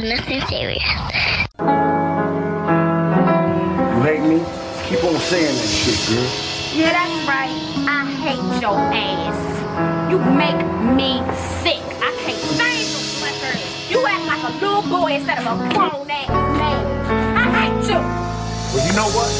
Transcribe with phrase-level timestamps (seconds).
[0.00, 0.82] but nothing serious.
[3.94, 4.38] You hate me?
[4.86, 6.28] Keep on saying that shit, girl.
[6.72, 7.50] Yeah, that's right.
[7.88, 9.38] I hate your ass.
[10.10, 10.60] You make
[10.94, 11.20] me
[11.62, 11.82] sick.
[12.00, 13.58] I can't stand you, sucker.
[13.90, 17.36] You act like a little boy instead of a grown ass man.
[17.36, 18.00] I hate you.
[18.74, 19.30] Well, you know what?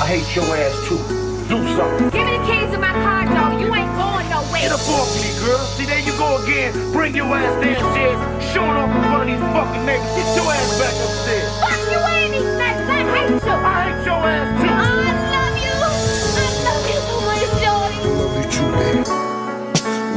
[0.00, 1.27] I hate your ass too.
[1.48, 2.10] Do something.
[2.10, 3.58] Give me the keys to my car, dog.
[3.58, 4.60] You ain't going nowhere.
[4.60, 5.64] Get up off me, girl.
[5.80, 6.74] See, there you go again.
[6.92, 8.20] Bring your ass downstairs,
[8.52, 10.12] showing off in front of these fucking neighbors.
[10.12, 11.48] Get your ass back upstairs.
[11.64, 12.84] Fuck you and these nuts.
[12.84, 13.40] I hate you.
[13.48, 14.68] I hate your ass too.
[14.68, 15.72] I love you.
[16.36, 17.96] I love you so much, Jordy.
[18.12, 19.08] Love you too, baby.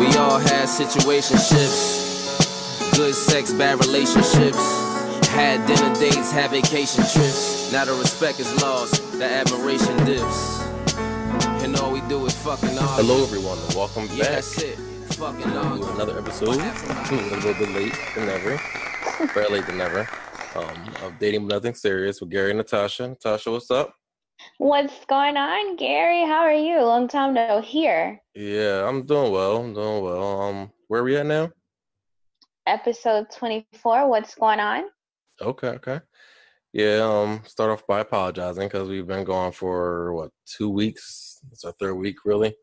[0.04, 4.60] We all had situationships, good sex, bad relationships.
[5.32, 7.72] Had dinner dates, had vacation trips.
[7.72, 10.51] Now the respect is lost, the admiration dips.
[11.64, 13.04] And all we do is fucking argue.
[13.04, 14.80] Hello, everyone, and welcome Yeah, back that's it.
[15.14, 15.88] Fucking to argue.
[15.90, 16.50] another episode.
[16.58, 18.60] a little bit late than ever,
[19.36, 20.10] very late than ever.
[20.56, 23.10] Um, of dating nothing serious with Gary and Natasha.
[23.10, 23.94] Natasha, what's up?
[24.58, 26.26] What's going on, Gary?
[26.26, 26.82] How are you?
[26.82, 28.20] Long time no hear.
[28.34, 29.58] Yeah, I'm doing well.
[29.58, 30.42] I'm doing well.
[30.42, 31.52] Um, where are we at now?
[32.66, 34.10] Episode 24.
[34.10, 34.86] What's going on?
[35.40, 36.00] Okay, okay.
[36.74, 41.21] Yeah, um, start off by apologizing because we've been gone for what two weeks.
[41.52, 42.56] It's our third week, really.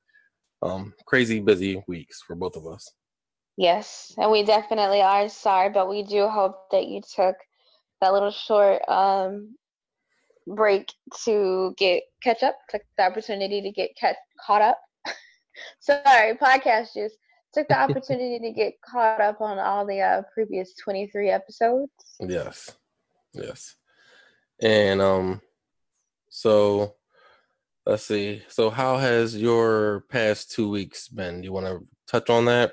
[0.62, 2.91] Um, crazy busy weeks for both of us.
[3.57, 7.37] Yes, and we definitely are sorry, but we do hope that you took
[8.01, 9.56] that little short um
[10.47, 10.93] break
[11.25, 14.81] to get catch up, took the opportunity to get catch, caught up.
[15.81, 17.17] sorry, podcast just
[17.53, 21.91] took the opportunity to get caught up on all the uh, previous 23 episodes.
[22.21, 22.77] Yes,
[23.33, 23.77] yes.
[24.61, 25.41] And um,
[26.31, 26.95] so
[27.89, 28.42] let's see.
[28.48, 31.41] So how has your past two weeks been?
[31.41, 32.72] Do you want to touch on that?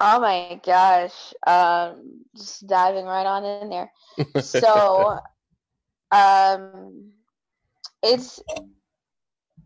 [0.00, 1.34] Oh my gosh.
[1.46, 3.92] Um just diving right on in there.
[4.40, 5.18] So
[6.10, 7.12] um
[8.02, 8.40] it's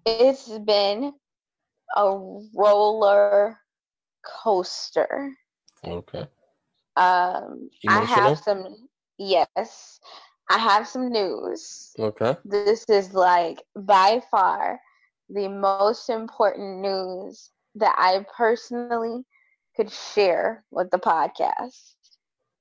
[0.05, 1.13] it's been
[1.97, 2.19] a
[2.53, 3.61] roller
[4.27, 5.33] coaster.
[5.87, 6.27] okay.
[6.97, 8.89] Um I have some
[9.19, 10.01] yes.
[10.51, 11.93] I have some news.
[11.99, 12.37] Okay.
[12.45, 14.81] This is like by far
[15.29, 19.25] the most important news that I personally
[19.75, 21.95] could share with the podcast.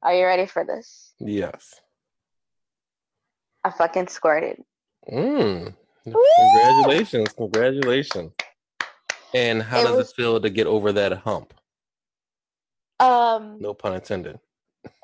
[0.02, 1.14] Are you ready for this?
[1.20, 1.82] Yes.
[3.64, 4.62] I fucking squirted.
[5.12, 5.74] Mm.
[6.06, 6.26] Woo!
[6.38, 7.34] Congratulations.
[7.34, 8.32] Congratulations.
[9.34, 11.54] And how It does was- it feel to get over that hump?
[13.00, 14.40] Um No pun intended.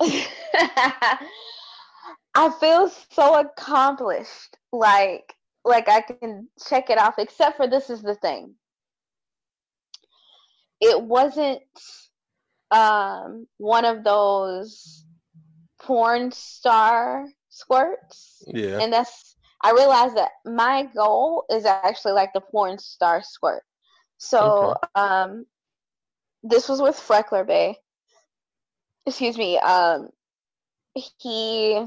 [2.34, 4.56] I feel so accomplished.
[4.72, 8.54] Like like I can check it off except for this is the thing.
[10.80, 11.62] It wasn't
[12.70, 15.04] um one of those
[15.82, 18.42] porn star squirts.
[18.46, 18.78] Yeah.
[18.80, 23.62] And that's I realized that my goal is actually like the porn star squirt.
[24.18, 25.46] So um
[26.42, 27.76] this was with Freckler Bay.
[29.04, 29.58] Excuse me.
[29.58, 30.10] Um
[30.94, 31.84] he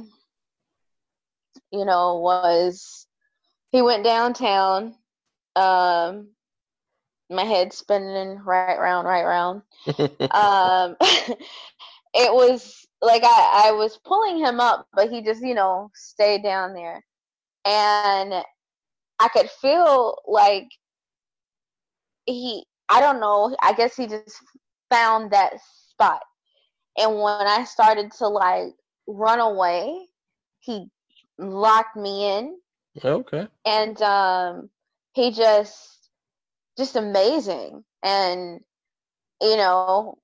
[1.73, 3.07] you know was
[3.71, 4.95] he went downtown
[5.57, 6.29] um
[7.29, 9.63] my head spinning right round right round.
[10.31, 10.95] Um
[12.13, 16.43] it was like I, I was pulling him up but he just you know stayed
[16.43, 17.03] down there.
[17.65, 18.33] And
[19.19, 20.67] i could feel like
[22.25, 24.37] he i don't know i guess he just
[24.89, 25.53] found that
[25.89, 26.21] spot.
[26.97, 28.73] And when i started to like
[29.07, 30.07] run away
[30.59, 30.87] he
[31.37, 32.57] locked me in.
[33.03, 33.47] Okay.
[33.65, 34.69] and um
[35.13, 36.09] he just
[36.77, 37.83] just amazing.
[38.03, 38.59] And
[39.41, 40.17] you know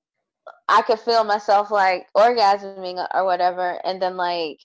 [0.68, 3.80] i could feel myself like orgasming or whatever.
[3.84, 4.58] And then like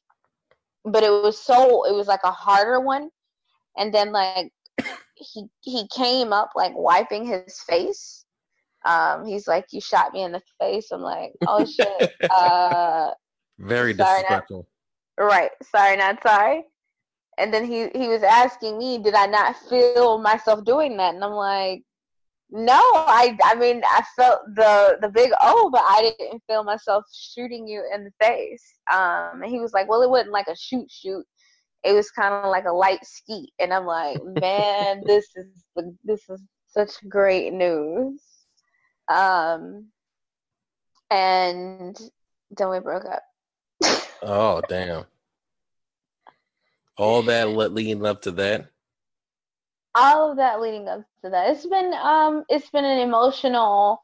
[0.83, 3.09] but it was so it was like a harder one.
[3.77, 4.51] And then like
[5.15, 8.25] he he came up like wiping his face.
[8.85, 10.91] Um he's like you shot me in the face.
[10.91, 12.11] I'm like oh shit.
[12.29, 13.11] Uh
[13.57, 14.67] Very Sorry, disrespectful.
[15.17, 15.51] Right.
[15.63, 16.63] Sorry, not sorry.
[17.37, 21.15] And then he he was asking me, did I not feel myself doing that?
[21.15, 21.83] And I'm like,
[22.49, 22.79] no.
[22.93, 27.67] I I mean, I felt the the big oh, but I didn't feel myself shooting
[27.67, 28.63] you in the face.
[28.93, 31.25] Um, and he was like, well, it wasn't like a shoot shoot.
[31.83, 33.51] It was kind of like a light skeet.
[33.59, 35.65] And I'm like, man, this is
[36.03, 38.21] this is such great news.
[39.09, 39.87] Um,
[41.11, 41.97] and
[42.57, 43.23] then we broke up.
[44.21, 45.05] Oh damn.
[46.97, 48.69] All that leading up to that.
[49.97, 51.51] all of that leading up to that.
[51.51, 54.03] It's been um it's been an emotional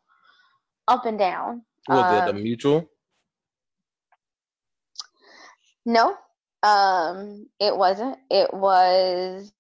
[0.88, 1.64] up and down.
[1.90, 2.90] Was it a Um, mutual?
[5.86, 6.16] No,
[6.64, 8.18] um, it wasn't.
[8.30, 9.52] It was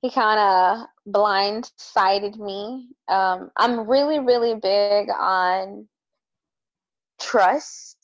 [0.00, 2.88] he kind of blindsided me.
[3.08, 5.88] Um, I'm really, really big on
[7.20, 7.97] trust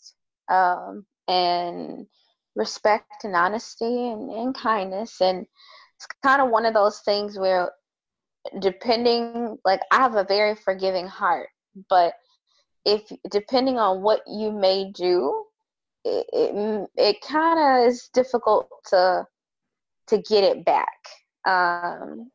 [0.54, 2.06] um, and
[2.54, 5.20] respect and honesty and, and kindness.
[5.20, 5.46] And
[5.96, 7.70] it's kind of one of those things where,
[8.60, 11.48] depending, like, I have a very forgiving heart,
[11.88, 12.14] but
[12.84, 15.44] if depending on what you may do,
[16.04, 19.26] it, it, it kind of is difficult to
[20.06, 20.90] to get it back
[21.46, 22.30] um,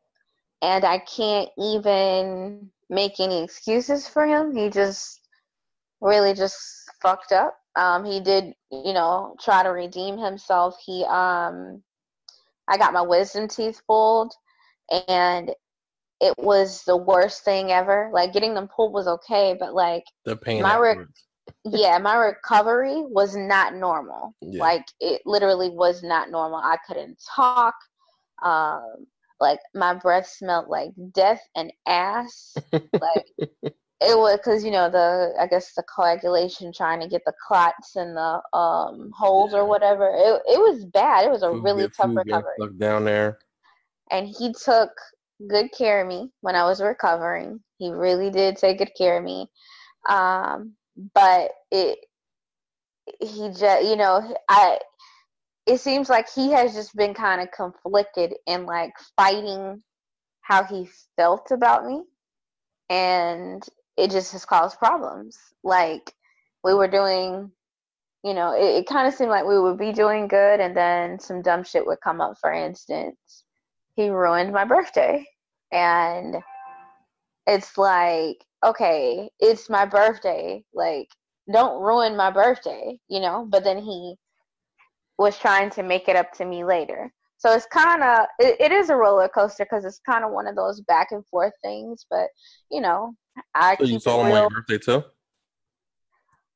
[0.62, 4.54] and I can't even make any excuses for him.
[4.54, 5.20] He just
[6.00, 6.58] really just
[7.02, 7.56] fucked up.
[7.76, 10.76] Um, he did, you know, try to redeem himself.
[10.84, 11.82] He, um,
[12.68, 14.32] I got my wisdom teeth pulled,
[15.08, 15.50] and
[16.20, 18.10] it was the worst thing ever.
[18.12, 20.62] Like getting them pulled was okay, but like the pain.
[20.62, 21.06] My re-
[21.64, 24.34] yeah, my recovery was not normal.
[24.40, 24.62] Yeah.
[24.62, 26.58] Like it literally was not normal.
[26.58, 27.74] I couldn't talk.
[28.42, 29.06] Um,
[29.40, 32.54] like my breath smelled like death and ass.
[32.72, 37.34] like it was because you know the I guess the coagulation trying to get the
[37.46, 39.58] clots and the um holes yeah.
[39.58, 40.08] or whatever.
[40.08, 41.26] It it was bad.
[41.26, 42.54] It was a food really get, tough recovery.
[42.58, 43.38] Stuck down there.
[44.10, 44.90] And he took
[45.48, 47.60] good care of me when I was recovering.
[47.78, 49.48] He really did take good care of me.
[50.08, 50.74] Um,
[51.14, 51.98] but it
[53.20, 54.78] he just you know I
[55.66, 59.82] it seems like he has just been kind of conflicted in like fighting
[60.40, 62.02] how he felt about me
[62.88, 63.62] and
[64.00, 65.38] it just has caused problems.
[65.62, 66.14] Like
[66.64, 67.50] we were doing
[68.24, 71.18] you know it, it kind of seemed like we would be doing good and then
[71.18, 72.38] some dumb shit would come up.
[72.40, 73.44] For instance
[73.96, 75.26] he ruined my birthday.
[75.72, 76.36] And
[77.46, 80.64] it's like okay it's my birthday.
[80.74, 81.08] Like
[81.52, 83.46] don't ruin my birthday you know?
[83.48, 84.16] But then he
[85.18, 87.12] was trying to make it up to me later.
[87.40, 90.46] So it's kind of it, it is a roller coaster because it's kind of one
[90.46, 92.04] of those back and forth things.
[92.10, 92.28] But
[92.70, 93.14] you know,
[93.54, 95.04] I so you saw him on your birthday too.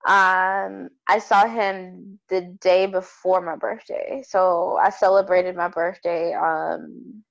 [0.07, 6.35] Um, I saw him the day before my birthday, so I celebrated my birthday.
[6.35, 7.25] Um,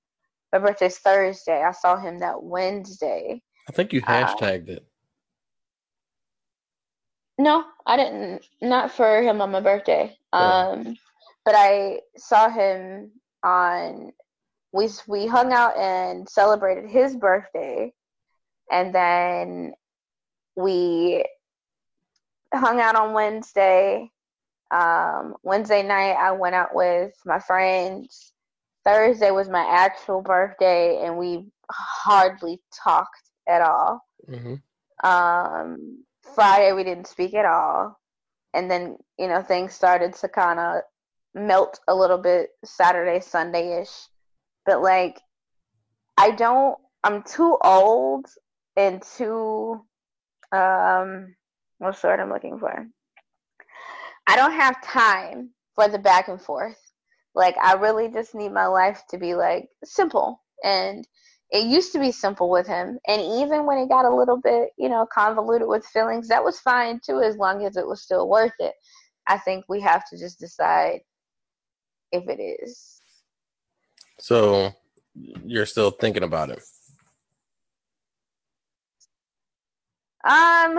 [0.52, 1.62] my birthday's Thursday.
[1.62, 3.42] I saw him that Wednesday.
[3.70, 4.88] I think you uh, hashtagged uh, it.
[7.38, 8.44] No, I didn't.
[8.62, 10.16] Not for him on my birthday.
[10.32, 10.96] Um,
[11.46, 13.12] but I saw him
[13.44, 14.14] on
[14.72, 17.94] we we hung out and celebrated his birthday
[18.72, 19.74] and then
[20.56, 21.26] we
[22.54, 24.10] hung out on Wednesday.
[24.72, 28.34] Um, Wednesday night I went out with my friends.
[28.84, 34.06] Thursday was my actual birthday and we hardly talked at all.
[34.30, 35.08] Mm-hmm.
[35.08, 36.04] Um,
[36.36, 38.00] Friday we didn't speak at all.
[38.54, 40.82] And then, you know, things started to kind of
[41.34, 44.08] melt a little bit Saturday, Sunday ish.
[44.66, 45.20] But like,
[46.18, 48.28] I don't, I'm too old
[48.76, 49.86] and too,
[50.52, 51.36] um,
[51.78, 52.88] what's the word I'm looking for?
[54.28, 56.80] I don't have time for the back and forth.
[57.36, 60.42] Like, I really just need my life to be like simple.
[60.64, 61.06] And
[61.50, 63.00] it used to be simple with him.
[63.08, 66.60] And even when it got a little bit, you know, convoluted with feelings, that was
[66.60, 68.74] fine too, as long as it was still worth it.
[69.28, 71.02] I think we have to just decide
[72.12, 73.02] if it is.
[74.20, 74.72] So
[75.46, 76.64] you're still thinking about it?
[80.24, 80.78] Um,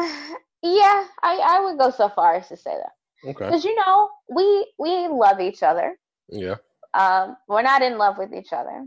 [0.62, 3.28] yeah, I, I would go so far as to say that.
[3.28, 3.46] Okay.
[3.46, 5.96] Because you know, we we love each other.
[6.28, 6.56] Yeah.
[6.94, 8.86] Um, we're not in love with each other.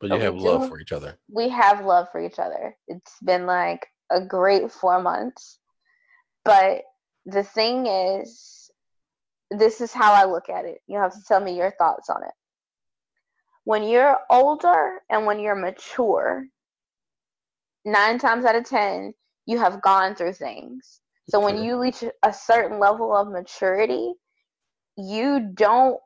[0.00, 1.18] But you but have love do, for each other.
[1.30, 2.76] We have love for each other.
[2.88, 5.58] It's been like a great four months.
[6.44, 6.82] But
[7.26, 8.70] the thing is,
[9.50, 10.78] this is how I look at it.
[10.86, 12.32] You have to tell me your thoughts on it.
[13.64, 16.46] When you're older and when you're mature,
[17.84, 19.14] nine times out of 10,
[19.46, 21.00] you have gone through things.
[21.30, 24.12] So when you reach a certain level of maturity,
[24.96, 25.98] you don't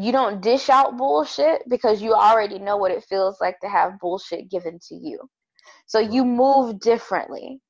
[0.00, 3.98] you don't dish out bullshit because you already know what it feels like to have
[3.98, 5.18] bullshit given to you.
[5.86, 7.60] So you move differently.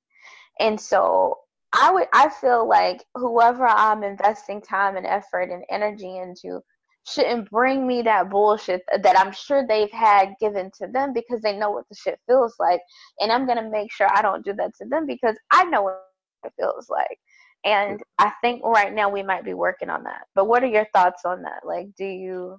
[0.58, 1.36] And so
[1.72, 6.60] I would I feel like whoever I'm investing time and effort and energy into
[7.06, 11.56] shouldn't bring me that bullshit that I'm sure they've had given to them because they
[11.56, 12.80] know what the shit feels like.
[13.20, 16.02] And I'm gonna make sure I don't do that to them because I know what
[16.44, 17.18] it feels like.
[17.64, 20.26] And I think right now we might be working on that.
[20.34, 21.60] But what are your thoughts on that?
[21.64, 22.58] Like, do you?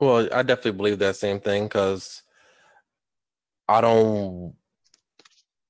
[0.00, 2.22] Well, I definitely believe that same thing because
[3.68, 4.54] I don't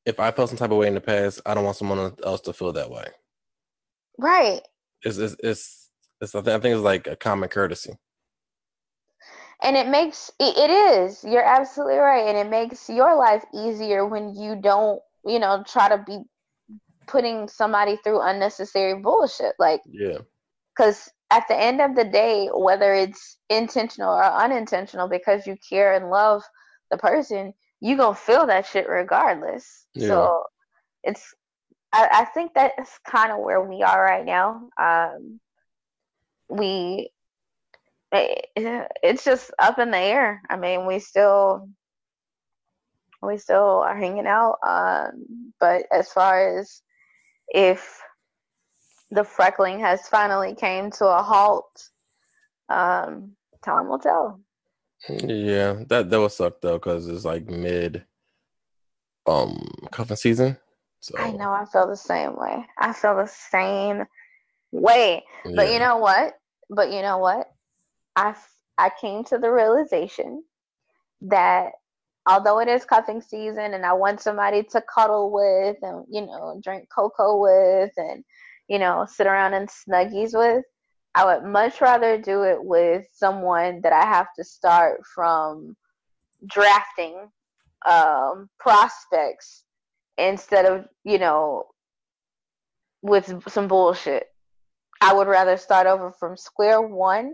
[0.07, 2.40] if I felt some type of way in the past, I don't want someone else
[2.42, 3.07] to feel that way.
[4.19, 4.62] Right.
[5.02, 5.79] It's it's, it's
[6.20, 7.94] It's, I, think, it's like a common courtesy.
[9.62, 11.22] And it makes it, is.
[11.24, 15.88] You're absolutely right, and it makes your life easier when you don't, you know, try
[15.88, 16.20] to be
[17.06, 19.54] putting somebody through unnecessary bullshit.
[19.58, 20.18] Like, Yeah.
[20.74, 25.94] because at the end of the day, whether it's intentional or unintentional, because you care
[25.94, 26.42] and love
[26.90, 29.86] the person, you gonna feel that shit regardless.
[29.94, 30.08] Yeah.
[30.08, 30.44] So
[31.02, 31.34] it's
[31.92, 34.68] I, I think that's kind of where we are right now.
[34.80, 35.40] Um,
[36.50, 37.11] we
[38.12, 40.42] it's just up in the air.
[40.50, 41.69] I mean, we still
[43.23, 44.59] we still are hanging out.
[44.66, 46.83] Um, but as far as
[47.49, 48.00] if
[49.11, 51.88] the freckling has finally came to a halt,
[52.69, 53.33] um,
[53.64, 54.40] time will tell.
[55.09, 58.04] Yeah, that that would suck though, because it's like mid
[59.26, 59.59] um
[59.90, 60.57] cuffing season.
[61.00, 62.66] So I know I feel the same way.
[62.78, 64.04] I feel the same
[64.71, 65.25] way.
[65.45, 66.39] But you know what?
[66.70, 67.48] But you know what?
[68.16, 68.34] I
[68.78, 70.44] I came to the realization
[71.22, 71.72] that
[72.26, 76.60] although it is cuffing season and I want somebody to cuddle with and you know
[76.62, 78.24] drink cocoa with and
[78.68, 80.64] you know sit around in snuggies with,
[81.14, 85.76] I would much rather do it with someone that I have to start from
[86.46, 87.28] drafting
[87.86, 89.64] um, prospects
[90.16, 91.66] instead of you know
[93.02, 94.29] with some bullshit.
[95.00, 97.33] I would rather start over from square one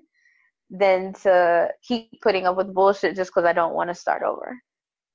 [0.71, 4.57] than to keep putting up with bullshit just because I don't want to start over.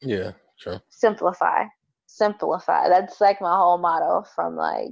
[0.01, 0.81] yeah, sure.
[0.89, 1.65] Simplify,
[2.08, 2.89] simplify.
[2.89, 4.91] That's like my whole motto from like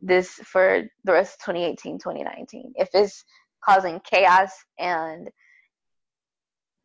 [0.00, 2.72] this for the rest of 2018, 2019.
[2.76, 3.24] If it's
[3.64, 5.30] causing chaos and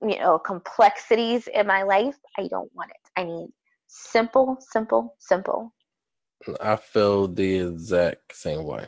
[0.01, 3.19] you know complexities in my life, I don't want it.
[3.19, 3.49] I need
[3.87, 5.73] simple, simple, simple.
[6.61, 8.87] I feel the exact same way.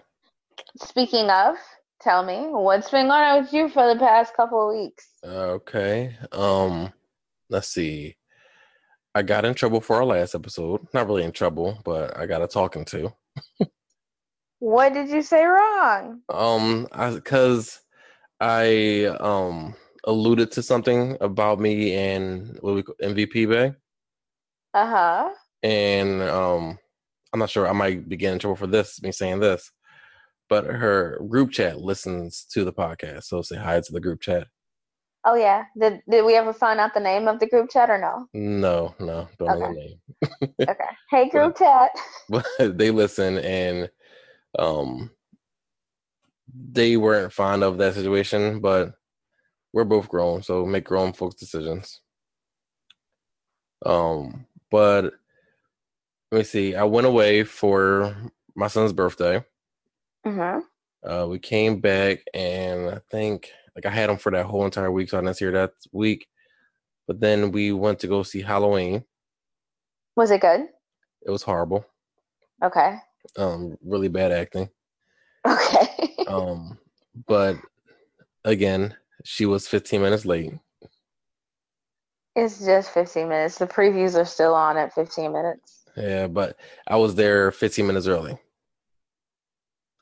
[0.82, 1.56] Speaking of,
[2.02, 5.08] tell me what's been going on with you for the past couple of weeks.
[5.24, 6.16] Okay.
[6.32, 6.92] Um,
[7.50, 8.16] let's see.
[9.16, 10.88] I got in trouble for our last episode.
[10.94, 13.14] Not really in trouble, but I got a talking to.
[14.60, 16.22] What did you say wrong?
[16.30, 17.80] Um, I because
[18.40, 19.76] I um
[20.06, 23.74] alluded to something about me and what we call MVP Bay,
[24.74, 25.30] Uh huh.
[25.64, 26.78] and um,
[27.34, 27.68] I'm not sure.
[27.68, 29.72] I might be getting in trouble for this, me saying this,
[30.50, 34.48] but her group chat listens to the podcast, so say hi to the group chat.
[35.26, 35.66] Oh yeah.
[35.80, 38.28] Did Did we ever find out the name of the group chat or no?
[38.34, 39.74] No, no, don't know the Okay.
[39.74, 40.02] name.
[40.70, 40.92] Okay.
[41.12, 41.92] Hey group chat.
[42.30, 43.90] but they listen and
[44.60, 45.12] um
[46.54, 48.94] they weren't fond of that situation but
[49.74, 52.02] we're both grown so make grown folks decisions
[53.86, 55.14] um but
[56.32, 58.16] let me see i went away for
[58.56, 59.44] my son's birthday
[60.26, 60.62] Mhm.
[61.08, 64.92] uh we came back and i think like i had them for that whole entire
[64.92, 66.28] week so i didn't see her that week
[67.08, 69.04] but then we went to go see halloween
[70.16, 70.68] Was it good?
[71.26, 71.86] it was horrible
[72.64, 72.98] Okay.
[73.38, 74.70] um really bad acting
[75.48, 76.16] Okay.
[76.28, 76.78] Um,
[77.28, 77.56] but
[78.46, 80.54] again, she was 15 minutes late.
[82.36, 83.58] it's just 15 minutes.
[83.58, 85.86] The previews are still on at 15 minutes.
[85.98, 86.56] Yeah, but
[86.88, 88.38] I was there 15 minutes early.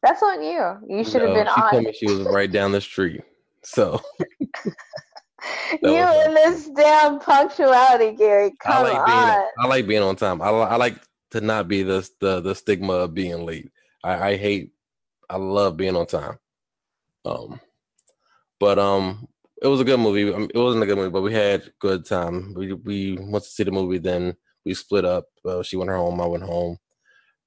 [0.08, 0.78] That's on you.
[0.88, 1.72] You should have No, been she on.
[1.72, 3.22] told me she was right down the street.
[3.64, 4.00] So
[5.84, 8.54] you and this damn punctuality, Gary.
[8.66, 9.48] I Come like being on.
[9.60, 10.42] I like being on time.
[10.42, 10.96] I, I like
[11.32, 13.70] to not be the the the stigma of being late.
[14.02, 14.72] I, I hate.
[15.30, 16.38] I love being on time.
[17.26, 17.60] Um,
[18.62, 19.28] but um,
[19.62, 20.34] it was a good movie.
[20.34, 22.54] I mean, it wasn't a good movie, but we had good time.
[22.56, 23.98] We we went to see the movie.
[23.98, 25.26] Then we split up.
[25.44, 26.22] Uh, she went her home.
[26.22, 26.78] I went home.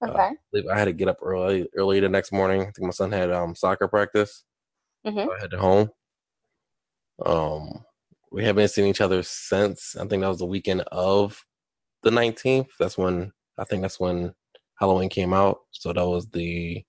[0.03, 0.31] Okay.
[0.53, 2.63] believe I had to get up early early the next morning.
[2.63, 4.45] I think my son had um soccer practice.
[5.07, 5.27] Mhm.
[5.27, 5.91] So I headed home.
[7.25, 7.85] Um
[8.33, 11.45] we haven't seen each other since I think that was the weekend of
[12.03, 12.69] the 19th.
[12.79, 14.35] That's when I think that's when
[14.79, 15.59] Halloween came out.
[15.73, 16.85] So that was the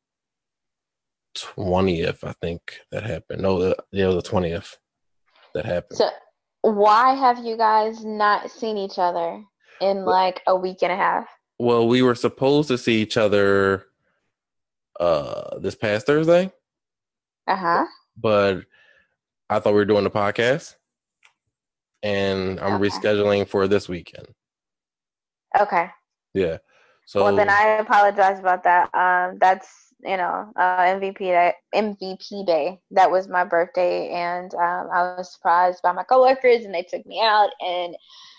[1.36, 3.42] 20th, I think that happened.
[3.42, 4.78] No, the, yeah, it was the 20th
[5.54, 5.98] that happened.
[5.98, 6.10] So,
[6.62, 9.44] why have you guys not seen each other
[9.80, 11.28] in like a week and a half?
[11.62, 13.86] Well, we were supposed to see each other
[15.00, 16.52] uh this past Thursday.
[17.48, 17.86] Uh huh.
[18.18, 18.64] but
[19.50, 20.76] I thought we were doing the podcast,
[22.04, 22.90] and I'm Okay.
[22.90, 24.28] rescheduling for this weekend.
[25.60, 25.90] Okay.
[26.34, 26.58] Yeah.
[27.06, 28.94] So well, then I apologize about that.
[28.96, 32.80] Um, that's you know uh, MVP that MVP day.
[32.92, 37.06] That was my birthday, and um, I was surprised by my coworkers, and they took
[37.06, 37.96] me out, and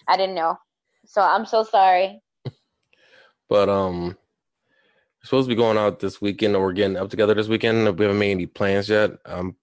[0.08, 0.56] I didn't know.
[1.04, 2.22] So I'm so sorry.
[3.52, 4.16] But um,
[5.22, 7.84] supposed to be going out this weekend, or we're getting up together this weekend.
[7.98, 9.10] We haven't made any plans yet.
[9.26, 9.56] Um,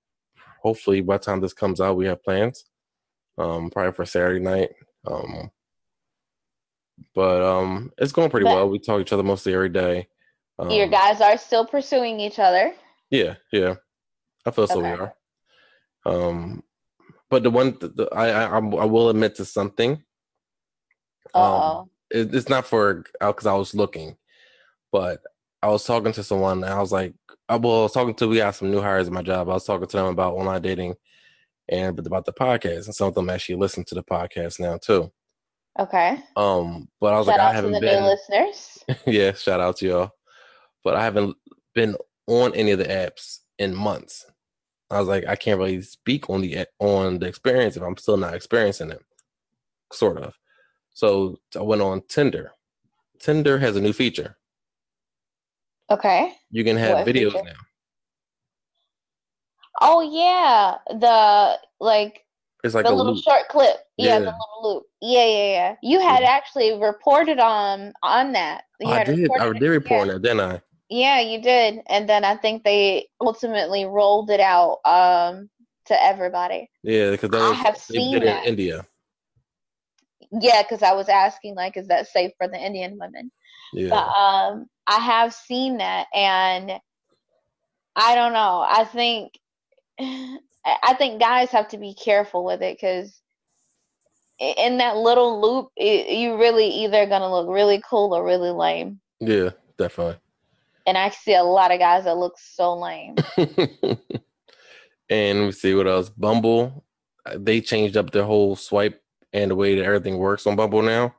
[0.62, 2.66] hopefully by the time this comes out, we have plans.
[3.40, 4.70] Um, probably for Saturday night.
[5.08, 5.50] Um,
[7.16, 8.70] but um, it's going pretty But- well.
[8.70, 10.08] We talk to each other mostly every day.
[10.60, 12.76] Um, Your guys are still pursuing each other.
[13.10, 13.74] Yeah, yeah.
[14.46, 15.14] I feel so we are.
[16.06, 16.62] Um,
[17.32, 20.04] but the one the, the, I, I I'm- will admit to something.
[21.34, 21.82] Uh Um, oh.
[21.82, 24.18] it, it's not for because I was looking,
[24.92, 25.22] but
[25.62, 27.14] I was talking to someone and I was like,
[27.48, 29.50] I, well, I was talking to we got some new hires in my job.
[29.50, 30.96] I was talking to them about online dating
[31.68, 35.12] and about the podcast, and some of them actually listen to the podcast now too.
[35.80, 36.18] Okay.
[36.36, 38.04] Um, but I was Shout like, I haven't the been.
[38.04, 38.80] listeners.
[39.08, 40.12] yeah, shout out to y'all.
[40.84, 41.36] But I haven't
[41.76, 41.96] been
[42.28, 44.26] on any of the apps in months.
[44.90, 48.18] I was like, I can't really speak on the on the experience if I'm still
[48.18, 49.02] not experiencing it,
[49.94, 50.34] sort of.
[50.94, 52.52] So I went on Tinder.
[53.20, 54.38] Tinder has a new feature.
[55.92, 56.34] Okay.
[56.52, 57.44] You can have What videos feature?
[57.46, 57.52] now.
[59.82, 62.26] Oh yeah, the like
[62.64, 63.24] It's like the a little loop.
[63.24, 63.78] short clip.
[63.98, 64.32] Yeah, the Yeah.
[64.32, 64.84] little loop.
[65.02, 65.76] Yeah, yeah, yeah.
[65.82, 68.66] You had actually reported on on that.
[68.80, 69.30] You Oh, I did.
[69.40, 70.14] I did report on yeah.
[70.14, 70.62] that, didn't I?
[70.90, 71.82] Yeah, you did.
[71.88, 75.50] And then I think they ultimately rolled it out um
[75.86, 76.70] to everybody.
[76.84, 78.44] Yeah, because I have they seen did it that.
[78.44, 78.86] in India.
[80.32, 83.32] Yeah, because I was asking like, is that safe for the Indian women?
[83.74, 86.80] Yeah, But um, I have seen that, and
[87.96, 88.66] I don't know.
[88.68, 89.34] I think
[90.66, 93.22] I think guys have to be careful with it because
[94.40, 99.00] in that little loop, it, you really either gonna look really cool or really lame.
[99.20, 100.18] yeah, definitely.
[100.86, 103.16] And I see a lot of guys that look so lame.
[105.10, 106.10] and we see what else.
[106.10, 106.84] Bumble,
[107.26, 109.02] uh, they changed up their whole swipe
[109.34, 111.16] and the way that everything works on Bumble now.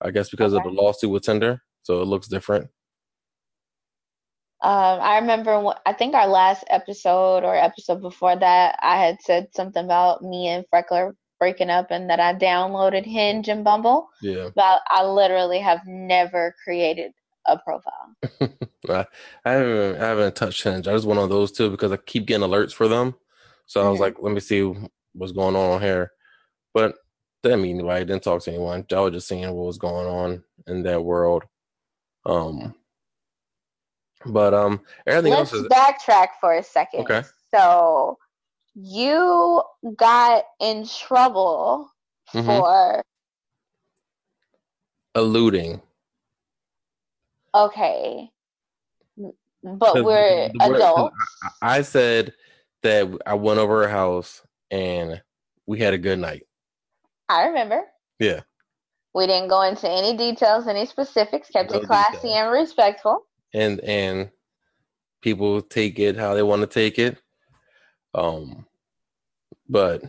[0.00, 2.70] I guess because of the lawsuit with Tinder, so it looks different.
[4.62, 9.48] Um, I remember I think our last episode or episode before that, I had said
[9.54, 14.08] something about me and Freckler breaking up and that I downloaded Hinge and Bumble.
[14.22, 17.12] Yeah, but I literally have never created
[17.46, 18.14] a profile.
[18.88, 19.06] I,
[19.44, 20.86] I haven't I haven't touched Hinge.
[20.88, 23.14] I just went on those two because I keep getting alerts for them.
[23.66, 24.72] So I was like, let me see
[25.12, 26.10] what's going on here.
[26.74, 26.96] But
[27.42, 28.04] didn't meet anybody.
[28.04, 28.84] Didn't talk to anyone.
[28.92, 31.44] I was just seeing what was going on in that world.
[32.26, 32.74] Um,
[34.26, 37.00] but um, everything Let's else is backtrack for a second.
[37.00, 37.22] Okay.
[37.54, 38.18] So
[38.74, 39.62] you
[39.96, 41.90] got in trouble
[42.34, 42.44] Mhm.
[42.46, 43.02] for
[45.14, 45.80] alluding.
[47.52, 48.30] okay,
[49.64, 51.16] But we're the word- 'cause adults.
[51.60, 52.32] I said
[52.82, 55.20] that I went over her house and
[55.66, 56.46] we had a good night.
[57.30, 57.82] I remember.
[58.18, 58.40] Yeah.
[59.14, 61.48] We didn't go into any details, any specifics.
[61.50, 62.36] Kept No it classy details.
[62.36, 63.26] and respectful.
[63.54, 64.30] and and
[65.22, 67.18] people take it how they want to take it
[68.14, 68.64] um
[69.68, 70.02] but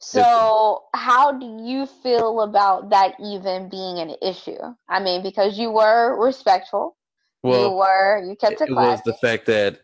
[0.00, 4.58] So, how do you feel about that even being an issue?
[4.88, 6.96] I mean, because you were respectful,
[7.42, 9.02] Well, you were, you kept it it was classy.
[9.06, 9.80] the fact that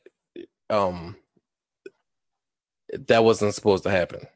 [0.70, 1.16] um
[3.08, 4.26] that wasn't supposed to happen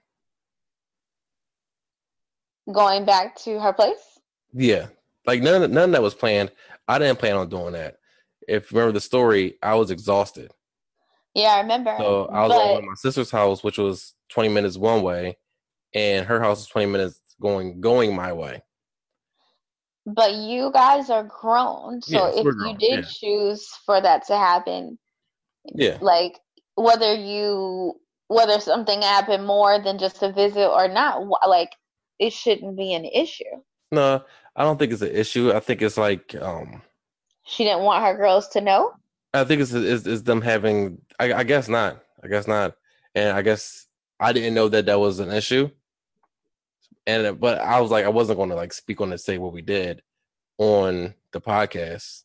[2.72, 4.20] Going back to her place.
[4.52, 4.86] yeah
[5.26, 6.50] like none of, none that was planned
[6.86, 7.96] i didn't plan on doing that
[8.46, 10.50] if you remember the story i was exhausted
[11.34, 11.94] Yeah, I remember.
[11.98, 15.36] so i was but at my sister's house which was 20 minutes one way
[15.94, 18.62] and her house was 20 minutes going going my way
[20.06, 23.10] but you guys are grown, so if we're you did yeah.
[23.10, 24.98] choose for that to happen,
[25.74, 26.38] yeah like
[26.76, 31.72] whether you whether something happened more than just a visit or not, like
[32.18, 33.44] it shouldn't be an issue.
[33.92, 34.22] no
[34.56, 36.82] i don't think it's an issue i think it's like um
[37.44, 38.92] She didn't want her girls to know.
[39.34, 40.98] I think it's it's, it's them having.
[41.20, 42.02] I, I guess not.
[42.22, 42.74] I guess not.
[43.14, 43.86] And I guess
[44.20, 45.70] I didn't know that that was an issue.
[47.06, 49.52] And but I was like, I wasn't going to like speak on and say what
[49.52, 50.02] we did
[50.58, 52.24] on the podcast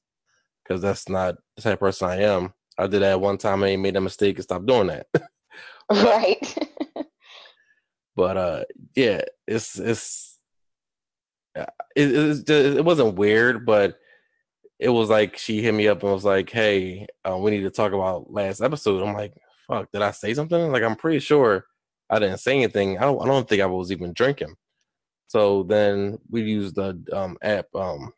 [0.64, 2.54] because that's not the type of person I am.
[2.78, 5.08] I did that one time and made a mistake and stopped doing that.
[5.92, 6.58] Right.
[8.16, 8.64] but uh,
[8.96, 10.40] yeah, it's it's
[11.56, 13.98] uh, it just, it wasn't weird, but
[14.80, 17.70] it was like she hit me up and was like, "Hey, uh, we need to
[17.70, 19.34] talk about last episode." I'm like,
[19.68, 21.66] "Fuck, did I say something?" Like, I'm pretty sure
[22.10, 22.98] I didn't say anything.
[22.98, 23.22] I don't.
[23.22, 24.56] I don't think I was even drinking.
[25.28, 28.14] So then we used the um, app um,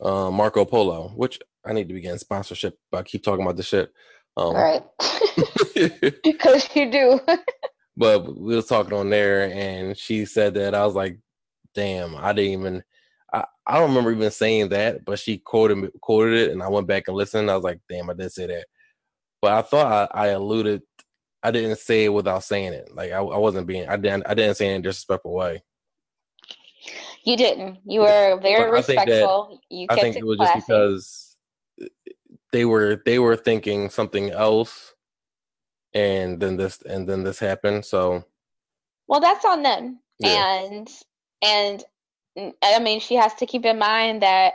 [0.00, 2.78] uh, Marco Polo, which I need to be getting sponsorship.
[2.90, 3.92] But I keep talking about this shit.
[4.36, 4.82] Um, right.
[6.24, 7.20] Because you do.
[7.96, 11.18] but we was talking on there and she said that I was like,
[11.74, 12.84] damn, I didn't even
[13.32, 16.86] I, I don't remember even saying that, but she quoted quoted it, and I went
[16.86, 17.50] back and listened.
[17.50, 18.66] I was like, damn, I did say that.
[19.42, 20.82] But I thought I, I alluded.
[21.42, 22.94] I didn't say it without saying it.
[22.94, 23.88] Like I, I wasn't being.
[23.88, 24.24] I didn't.
[24.28, 25.62] I didn't say it in a disrespectful way.
[27.24, 27.78] You didn't.
[27.86, 29.60] You were very But I think that- respectful.
[29.68, 30.54] you I kept think it it was classy.
[30.54, 31.33] just because
[32.54, 34.94] they were they were thinking something else,
[35.92, 37.84] and then this and then this happened.
[37.84, 38.24] So
[39.08, 39.98] Well, that's on them.
[40.20, 40.62] Yeah.
[40.62, 40.88] And
[41.42, 41.84] and
[42.62, 44.54] I mean, she has to keep in mind that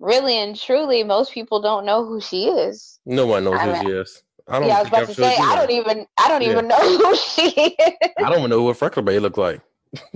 [0.00, 2.98] really and truly, most people don't know who she is.
[3.04, 4.22] no one knows I who mean- she is.
[4.48, 6.42] I don't Yeah, I was about I'm to sure say, I don't even, I don't
[6.42, 6.50] Yeah.
[6.52, 8.10] even know who she is.
[8.18, 9.60] I don't even know what Freckler Bay looked like.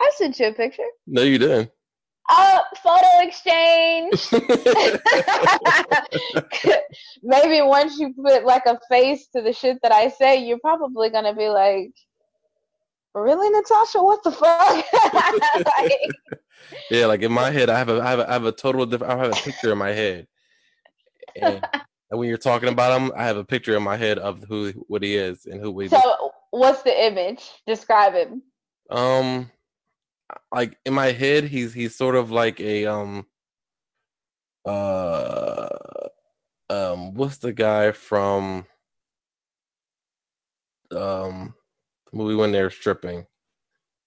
[0.00, 0.86] I sent you a picture.
[1.06, 1.70] no, you didn't.
[2.28, 4.28] Uh, photo exchange.
[7.22, 11.10] Maybe once you put like a face to the shit that I say, you're probably
[11.10, 11.92] gonna be like,
[13.14, 14.02] "Really, Natasha?
[14.02, 14.84] What the fuck?"
[15.78, 15.92] Like,
[16.90, 18.86] yeah, like in my head, I have a I have a, I have a total
[18.86, 19.12] different.
[19.12, 20.26] I have a picture in my head,
[21.36, 21.66] and,
[22.10, 24.70] and when you're talking about him, I have a picture in my head of who
[24.88, 25.88] what he is and who we.
[25.88, 27.50] so, what's the image?
[27.66, 28.30] Describe it.
[28.90, 29.50] Um,
[30.52, 33.26] like in my head, he's he's sort of like a um,
[34.64, 35.68] uh,
[36.70, 38.66] um, what's the guy from
[40.90, 41.54] um
[42.10, 43.26] the movie when they're stripping,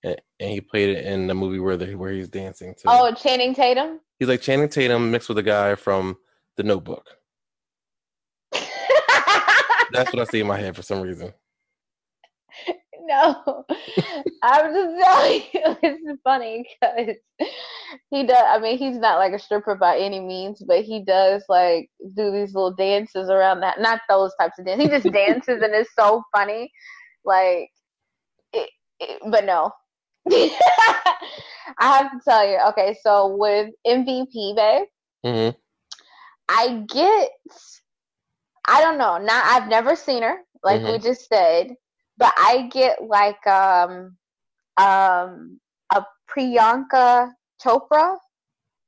[0.03, 2.84] and, and he played it in the movie where the where he's dancing to.
[2.88, 3.99] Oh, Channing Tatum.
[4.19, 6.17] He's like Channing Tatum mixed with a guy from
[6.56, 7.06] The Notebook.
[9.91, 11.34] That's what I see in my head for some reason.
[13.08, 13.65] No,
[14.43, 17.15] I'm just telling you, it's funny because
[18.12, 18.43] he does.
[18.46, 22.32] I mean, he's not like a stripper by any means, but he does like do
[22.32, 23.80] these little dances around that.
[23.82, 24.86] Not those types of dances.
[24.86, 26.72] He just dances, and it's so funny.
[27.26, 27.70] Like,
[28.54, 29.72] it, it, but no.
[30.32, 31.17] I
[31.80, 32.60] have to tell you.
[32.70, 34.88] Okay, so with MVP, babe.
[35.24, 35.50] hmm
[36.50, 37.30] I get
[38.67, 41.76] I don't know, not I've never seen her, like we just said,
[42.17, 44.17] but I get like um
[44.77, 45.60] um
[45.93, 47.32] a Priyanka
[47.63, 48.17] Chopra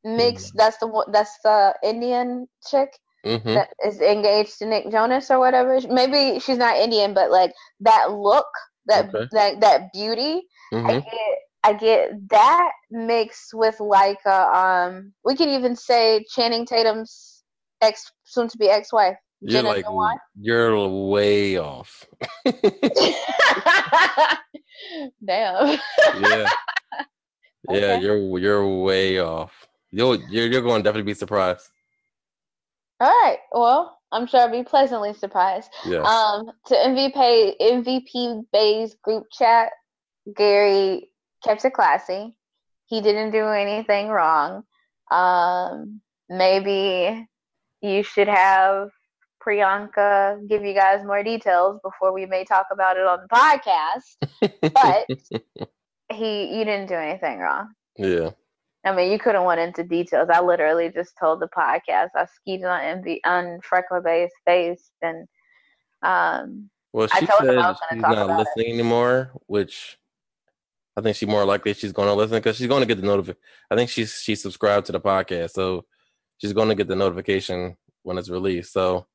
[0.04, 2.90] mix that's the one that's the Indian chick
[3.24, 5.80] hmm that is engaged to Nick Jonas or whatever.
[5.90, 8.48] Maybe she's not Indian, but like that look,
[8.88, 9.28] that Okay.
[9.32, 10.44] that that beauty,
[10.84, 16.26] I hmm get I get that mixed with like a um we can even say
[16.34, 17.44] Channing Tatum's
[17.82, 19.18] ex soon to be ex wife.
[19.42, 19.86] You're like
[20.40, 22.06] you're way off.
[25.26, 25.78] Damn.
[25.78, 25.80] yeah,
[26.22, 26.46] yeah,
[27.70, 28.00] Okay.
[28.02, 29.68] you're you're way off.
[29.92, 31.70] You'll you're you're going to definitely be surprised.
[33.00, 33.38] All right.
[33.52, 35.70] Well, I'm sure I'll be pleasantly surprised.
[35.86, 36.06] Yes.
[36.06, 39.72] Um, to MVP MVP Bay's group chat,
[40.36, 41.10] Gary
[41.44, 42.36] kept it classy.
[42.88, 44.64] He didn't do anything wrong.
[45.12, 47.28] Um, maybe
[47.82, 48.90] you should have
[49.46, 54.72] Priyanka give you guys more details before we may talk about it on the podcast.
[54.74, 55.08] But
[56.14, 57.70] he, you didn't do anything wrong.
[57.98, 58.32] yeah.
[58.86, 60.30] I mean, you could have went into details.
[60.32, 62.10] I literally just told the podcast.
[62.16, 65.28] I skied on MV on Freckler Bay's face, and
[66.02, 68.38] um, Well, I she told him I said was she's not about it.
[68.38, 69.98] listening anymore, which
[70.96, 73.06] I think she's more likely she's going to listen because she's going to get the
[73.08, 73.42] notification.
[73.70, 75.86] I think she's she subscribed to the podcast, so
[76.38, 78.72] she's going to get the notification when it's released.
[78.72, 79.08] So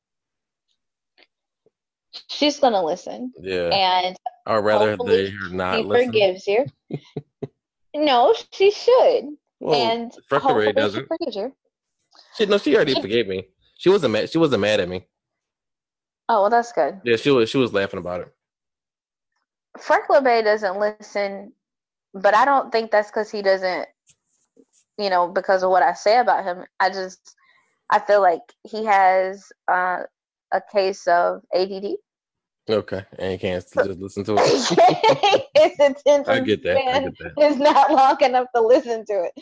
[2.28, 3.68] she's gonna listen, yeah,
[4.06, 6.06] and I'd rather they are not she listening.
[6.08, 6.66] forgives you.
[7.94, 9.24] no, she should,
[9.60, 11.08] Well, and hopefully Ray she doesn't.
[11.08, 11.54] forgives you.
[12.36, 13.46] She no, she already She- forgave me.
[13.76, 14.30] She wasn't mad.
[14.30, 15.06] She wasn't mad at me.
[16.28, 17.00] Oh well, that's good.
[17.04, 17.50] Yeah, she was.
[17.50, 18.34] She was laughing about it.
[19.78, 21.52] Freckler Bay doesn't listen,
[22.14, 23.88] but I don't think that's because he doesn't,
[24.98, 26.64] you know, because of what I say about him.
[26.78, 27.34] I just,
[27.90, 30.04] I feel like he has uh,
[30.54, 31.96] a case of ADD.
[32.70, 35.48] Okay, and you can't just listen to it.
[35.54, 36.78] His attention I get that.
[36.78, 37.50] I get that.
[37.50, 39.32] is not long enough to listen to it.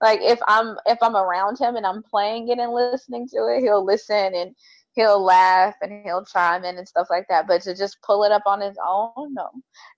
[0.00, 3.60] Like if I'm if I'm around him and I'm playing it and listening to it,
[3.60, 4.54] he'll listen and
[4.94, 7.46] he'll laugh and he'll chime in and stuff like that.
[7.46, 9.50] But to just pull it up on his own, no.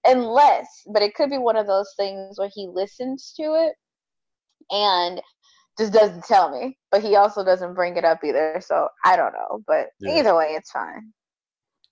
[0.05, 3.75] Unless, but it could be one of those things where he listens to it
[4.71, 5.21] and
[5.79, 6.79] just doesn't tell me.
[6.91, 8.61] But he also doesn't bring it up either.
[8.65, 9.63] So I don't know.
[9.67, 10.19] But Yeah.
[10.19, 11.13] either way, it's fine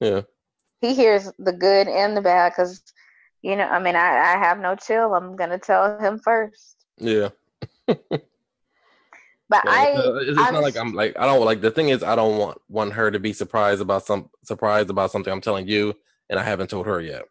[0.00, 0.22] Yeah.
[0.80, 2.82] he hears the good and the bad because
[3.42, 7.28] you know i mean I, I have no chill i'm gonna tell him first Yeah.
[7.86, 7.98] but
[9.50, 12.02] Yeah, i it's, not- it's not like I'm like I don't like the thing is
[12.02, 15.68] I don't want want her to be surprised about some surprised about something I'm telling
[15.68, 15.94] you
[16.30, 17.24] and I haven't told her yet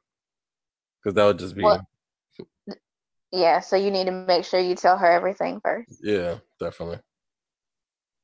[1.03, 1.85] because that would just be Well,
[3.31, 5.99] Yeah, so you need to make sure you tell her everything first.
[6.03, 6.99] Yeah, definitely.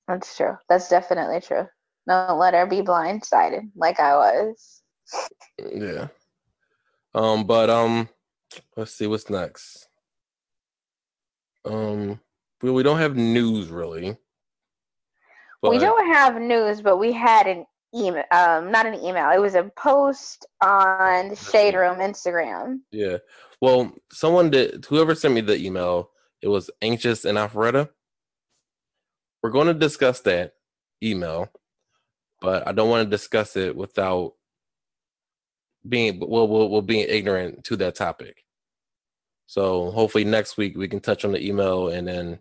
[0.07, 0.57] That's true.
[0.69, 1.67] That's definitely true.
[2.07, 4.81] Don't let her be blindsided like I was.
[5.59, 6.07] Yeah.
[7.13, 8.09] Um, but um,
[8.75, 9.87] let's see what's next.
[11.65, 12.19] Um,
[12.61, 14.17] we we don't have news really.
[15.63, 18.23] we don't have news, but we had an email.
[18.31, 19.29] Um, not an email.
[19.31, 22.79] It was a post on the Shade Room Instagram.
[22.91, 23.17] Yeah.
[23.61, 24.85] Well, someone did.
[24.85, 27.89] Whoever sent me the email, it was anxious and Alpharetta.
[29.41, 30.53] We're going to discuss that
[31.03, 31.49] email,
[32.41, 34.33] but I don't want to discuss it without
[35.87, 38.43] being well, well, well, being ignorant to that topic.
[39.45, 42.39] So hopefully next week we can touch on the email and then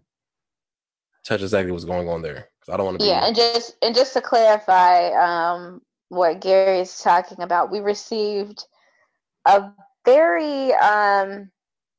[1.25, 2.49] touch exactly what's going on there.
[2.71, 3.03] I don't want to.
[3.03, 7.81] Be, Yeah, and just and just to clarify, um, what Gary is talking about, we
[7.81, 8.65] received
[9.47, 9.71] a
[10.05, 11.51] very um,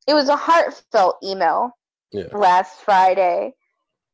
[0.08, 1.72] it was a heartfelt email
[2.12, 2.34] Yeah.
[2.34, 3.54] last Friday,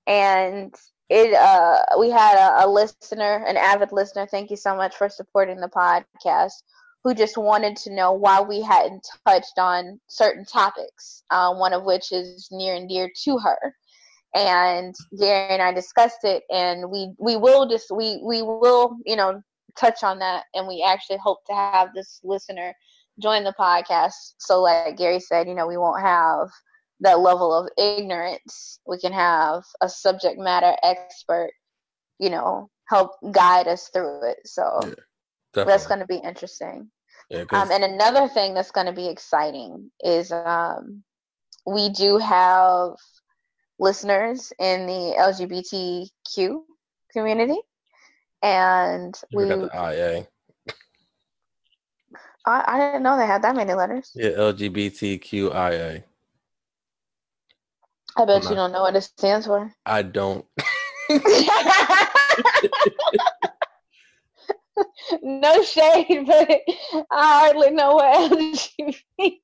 [0.08, 0.74] and
[1.10, 4.26] it uh we had a, a listener, an avid listener.
[4.28, 6.54] Thank you so much for supporting the podcast.
[7.04, 11.84] Who just wanted to know why we hadn't touched on certain topics, uh, one of
[11.84, 13.76] which is near and dear to her
[14.36, 19.16] and Gary and I discussed it, and we we will just we we will you
[19.16, 19.42] know
[19.78, 22.74] touch on that, and we actually hope to have this listener
[23.22, 24.36] join the podcast.
[24.40, 26.50] So, like Gary said, you know, we won't have
[27.02, 28.80] that level of ignorance.
[28.86, 31.52] We can have a subject matter expert,
[32.20, 34.38] you know, help guide us through it.
[34.46, 34.94] So
[35.56, 36.92] Yeah, that's going to be interesting.
[37.30, 41.04] Yeah, Um, and another thing that's going to be exciting is um,
[41.66, 42.96] we do have
[43.84, 46.64] listeners in the LGBTQ
[47.12, 47.60] community,
[48.42, 50.18] and we we got the IA.
[50.18, 50.24] Eh?
[52.46, 54.12] I, I didn't know they had that many letters.
[54.16, 56.04] Yeah, LGBTQIA.
[58.16, 59.74] I bet I'm you not- don't know what it stands for.
[59.86, 60.46] I don't.
[65.22, 66.50] no shade, but
[67.12, 69.04] I hardly know what LGBT.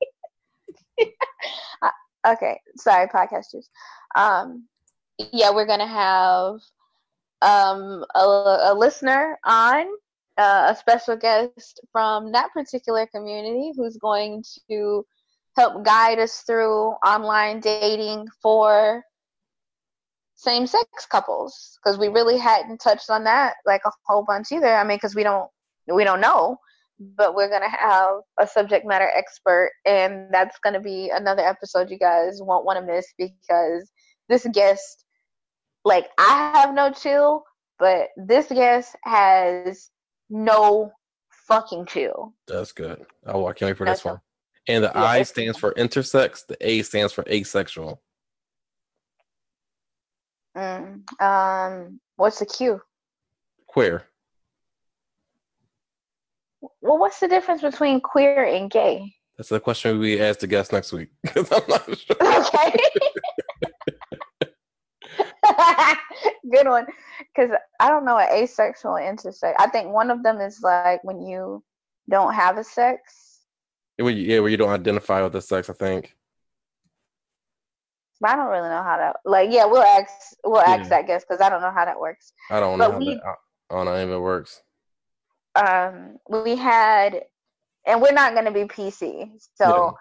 [2.27, 3.69] Okay, sorry, podcasters.
[4.15, 4.67] Um,
[5.31, 6.59] yeah, we're gonna have
[7.41, 9.85] um a, a listener on,
[10.37, 15.05] uh, a special guest from that particular community who's going to
[15.57, 19.03] help guide us through online dating for
[20.35, 24.73] same sex couples because we really hadn't touched on that like a whole bunch either.
[24.73, 25.49] I mean, because we don't
[25.93, 26.57] we don't know,
[27.17, 31.99] but we're gonna have a subject matter expert, and that's gonna be another episode you
[31.99, 33.91] guys won't want to miss because
[34.29, 35.03] this guest,
[35.83, 37.43] like, I have no chill,
[37.77, 39.89] but this guest has
[40.29, 40.91] no
[41.47, 42.33] fucking chill.
[42.47, 43.05] That's good.
[43.25, 44.21] Oh, I can't wait for That's this one.
[44.67, 46.45] And the Yeah, I stands for intersex.
[46.45, 48.01] The A stands for asexual.
[50.55, 51.21] Mm.
[51.21, 52.81] Um, what's the Q?
[53.67, 54.03] Queer.
[56.81, 59.13] Well, what's the difference between queer and gay?
[59.39, 61.11] That's the question we ask the guest next week.
[61.27, 62.17] 'Cause I'm not sure.
[62.21, 62.75] Okay.
[66.51, 66.85] Good one.
[67.33, 69.53] Because I don't know what asexual and intersex.
[69.57, 71.63] I think one of them is like when you
[72.09, 73.39] don't have a sex.
[73.97, 75.69] Yeah, where you don't identify with the sex.
[75.69, 76.13] I think.
[78.21, 79.13] I don't really know how to.
[79.23, 80.11] Like, yeah, we'll ask.
[80.43, 80.89] We'll ask Yeah.
[80.89, 82.33] that guess because I don't know how that works.
[82.51, 82.87] I don't know.
[82.87, 83.35] But How we- that,
[83.69, 84.61] I don't know if it works.
[85.55, 87.23] Um, we had,
[87.89, 89.31] and we're not going to be PC.
[89.55, 89.95] So,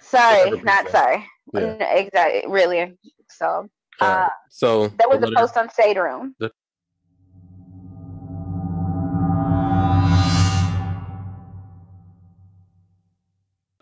[0.00, 0.92] sorry, not fair.
[0.92, 1.26] sorry.
[1.54, 1.94] Yeah.
[1.94, 2.42] Exactly.
[2.46, 2.98] Really.
[3.28, 3.68] So
[4.00, 4.28] uh.
[4.50, 6.34] So that was a post on Shade Room.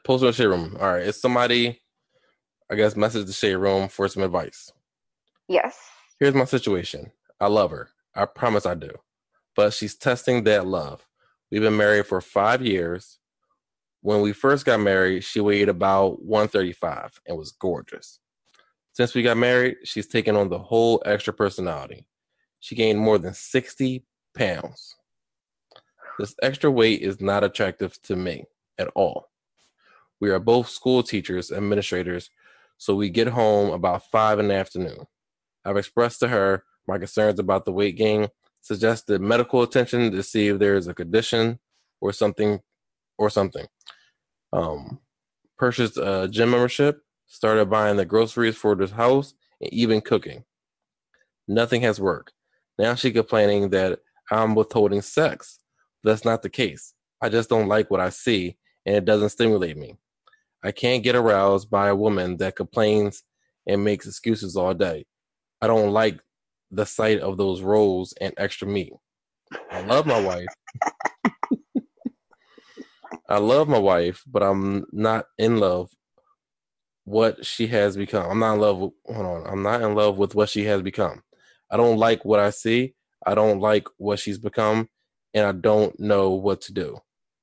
[0.04, 0.76] Post on the shade room.
[0.80, 1.02] All right.
[1.02, 1.80] It's somebody.
[2.70, 4.70] I guess message the shade room for some advice.
[5.48, 5.78] Yes.
[6.20, 7.12] Here's my situation.
[7.40, 7.88] I love her.
[8.14, 8.90] I promise I do.
[9.56, 11.07] But she's testing that love.
[11.50, 13.18] We've been married for five years.
[14.00, 18.20] When we first got married, she weighed about 135 and was gorgeous.
[18.92, 22.06] Since we got married, she's taken on the whole extra personality.
[22.60, 24.96] She gained more than 60 pounds.
[26.18, 28.44] This extra weight is not attractive to me
[28.76, 29.28] at all.
[30.20, 32.30] We are both school teachers, administrators,
[32.76, 35.06] so we get home about five in the afternoon.
[35.64, 38.28] I've expressed to her my concerns about the weight gain,
[38.68, 41.58] suggested medical attention to see if there is a condition
[42.02, 42.60] or something
[43.16, 43.66] or something.
[44.52, 45.00] Um,
[45.56, 50.44] purchased a gym membership, started buying the groceries for this house, and even cooking.
[51.48, 52.34] Nothing has worked.
[52.78, 54.00] Now she's complaining that
[54.30, 55.60] I'm withholding sex.
[56.04, 56.92] That's not the case.
[57.22, 59.96] I just don't like what I see, and it doesn't stimulate me.
[60.62, 63.22] I can't get aroused by a woman that complains
[63.66, 65.06] and makes excuses all day.
[65.62, 66.20] I don't like
[66.70, 68.92] the sight of those rolls and extra meat.
[69.70, 70.48] I love my wife.
[73.28, 75.90] I love my wife, but I'm not in love
[77.04, 78.30] what she has become.
[78.30, 79.46] I'm not in love with hold on.
[79.46, 81.22] I'm not in love with what she has become.
[81.70, 82.94] I don't like what I see.
[83.26, 84.88] I don't like what she's become
[85.34, 86.98] and I don't know what to do.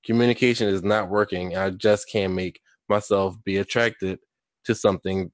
[0.06, 1.58] Communication is not working.
[1.58, 2.60] I just can't make
[2.90, 4.20] myself be attracted
[4.66, 5.32] to something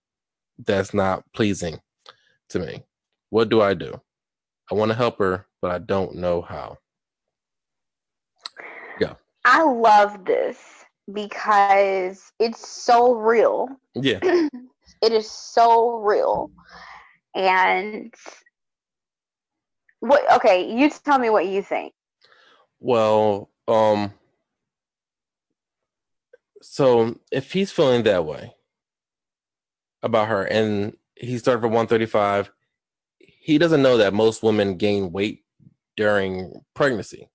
[0.65, 1.79] that's not pleasing
[2.49, 2.83] to me.
[3.31, 3.99] What do I do?
[4.69, 6.77] I want to help her, but I don't know how.
[8.99, 9.13] Yeah.
[9.45, 10.59] I love this
[11.11, 13.69] because it's so real.
[13.95, 14.19] Yeah.
[14.21, 16.51] it is so real.
[17.33, 18.13] And
[20.01, 21.93] what okay, you tell me what you think.
[22.81, 24.13] Well, um
[26.61, 28.53] so if he's feeling that way
[30.03, 32.51] about her and he started for 135,
[33.41, 35.43] he doesn't know that most women gain weight
[35.97, 37.27] during pregnancy.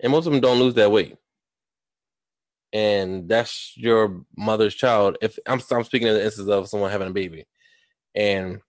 [0.00, 1.16] And most of them don't lose that weight.
[2.72, 5.18] And that's your mother's child.
[5.22, 7.46] If I'm, I'm speaking in the instance of someone having a baby,
[8.12, 8.60] and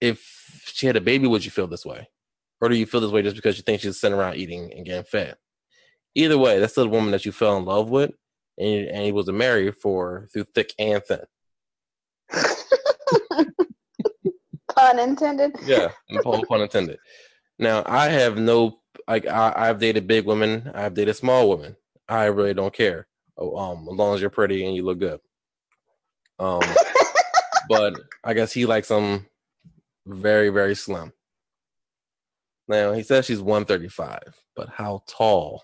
[0.00, 2.08] if she had a baby, would you feel this way?
[2.60, 4.86] Or do you feel this way just because you think she's sitting around eating and
[4.86, 5.38] getting fat?
[6.14, 8.12] Either way, that's the woman that you fell in love with,
[8.56, 11.24] and, and he was married for through thick and thin.
[14.78, 15.56] pun intended.
[15.66, 15.90] Yeah,
[16.22, 16.98] pun, pun intended.
[17.58, 20.70] Now I have no like I, I've dated big women.
[20.74, 21.76] I've dated small women.
[22.08, 23.06] I really don't care.
[23.36, 25.20] Oh, um, as long as you're pretty and you look good.
[26.38, 26.60] Um,
[27.68, 29.26] but I guess he likes them
[30.06, 31.12] very very slim.
[32.66, 34.20] Now he says she's 135,
[34.54, 35.62] but how tall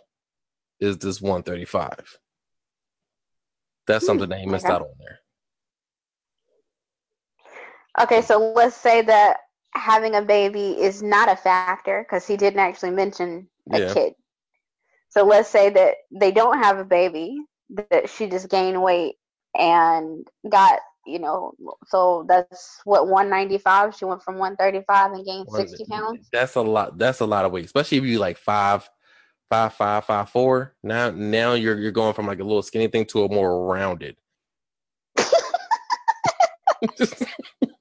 [0.81, 2.19] is this 135?
[3.87, 4.75] That's something that he missed okay.
[4.75, 5.21] out on there.
[8.01, 9.37] Okay, so let's say that
[9.75, 13.95] having a baby is not a factor because he didn't actually mention a Yeah.
[13.95, 14.15] kid.
[15.11, 17.39] So let's say that they don't have a baby,
[17.91, 19.15] that she just gained weight
[19.57, 21.55] and got, you know,
[21.87, 23.95] so that's what 195.
[23.95, 26.29] She went from 135 and gained 60 pounds.
[26.33, 26.99] That's a lot.
[26.99, 28.89] That's a lot of weight, especially if you like five,
[29.51, 30.75] five, five, five, four.
[30.83, 34.17] Now, now you're you're going from like a little skinny thing to a more rounded.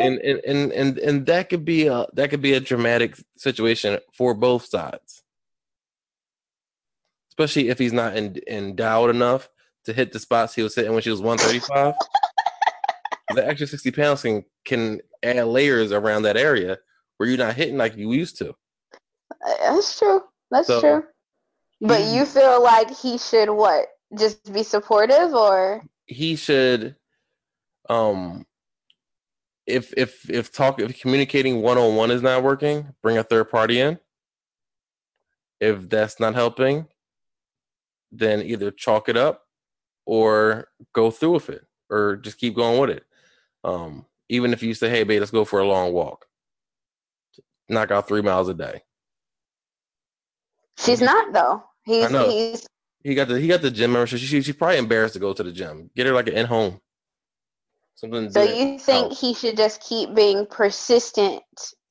[0.00, 3.98] and, and and and and that could be a that could be a dramatic situation
[4.14, 5.22] for both sides,
[7.30, 9.48] especially if he's not en- endowed enough
[9.84, 11.94] to hit the spots he was hitting when she was one thirty five.
[13.34, 16.78] the extra sixty pounds can can add layers around that area
[17.16, 18.50] where you're not hitting like you used to.
[18.50, 20.22] Uh, That's true.
[20.50, 21.04] That's So- true.
[21.80, 23.86] But you feel like he should what?
[24.18, 26.96] Just be supportive or he should
[27.88, 28.44] um
[29.68, 33.50] if if if talk if communicating one on one is not working, bring a third
[33.50, 34.00] party in.
[35.60, 36.88] If that's not helping,
[38.12, 39.44] then either chalk it up
[40.06, 43.04] or go through with it or just keep going with it.
[43.64, 46.26] Um even if you say, "Hey, babe, let's go for a long walk."
[47.68, 48.82] Knock out 3 miles a day.
[50.78, 51.64] she's not though.
[51.84, 52.66] He's he's
[53.04, 54.20] He got the he got the gym membership.
[54.20, 55.90] She, she's probably embarrassed to go to the gym.
[55.96, 56.80] Get her like an in home.
[57.98, 58.30] Something.
[58.30, 59.14] so you think oh.
[59.14, 61.42] he should just keep being persistent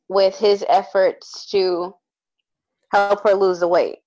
[0.08, 1.94] with his efforts to
[2.94, 3.98] help her lose the weight.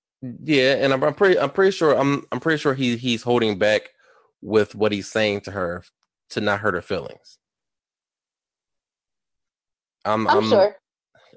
[0.43, 3.59] Yeah, and I'm, I'm pretty I'm pretty sure I'm I'm pretty sure he he's holding
[3.59, 3.89] back
[4.41, 5.83] with what he's saying to her
[6.31, 7.37] to not hurt her feelings.
[10.03, 10.75] I'm I'm, sure.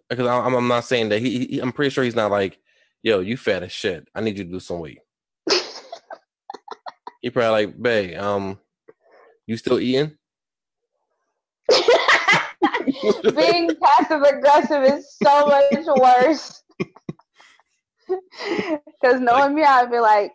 [0.08, 2.58] because I'm I'm not saying that he, he I'm pretty sure he's not like,
[3.02, 4.08] yo, you fat as shit.
[4.14, 5.00] I need you to lose some weight.
[7.20, 8.58] he probably like, babe, um,
[9.46, 10.16] you still eating?
[13.36, 16.62] being passive aggressive is so much worse.
[19.00, 20.32] Because knowing me, I'd be like,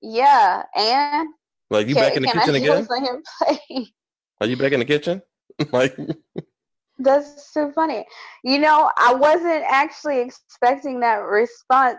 [0.00, 1.28] yeah, and
[1.70, 2.86] Like you can, back in the kitchen again?
[2.88, 3.86] let him play?
[4.40, 5.20] Are you back in the kitchen?
[5.72, 5.96] like
[6.98, 8.04] That's so funny.
[8.44, 11.98] You know, I wasn't actually expecting that response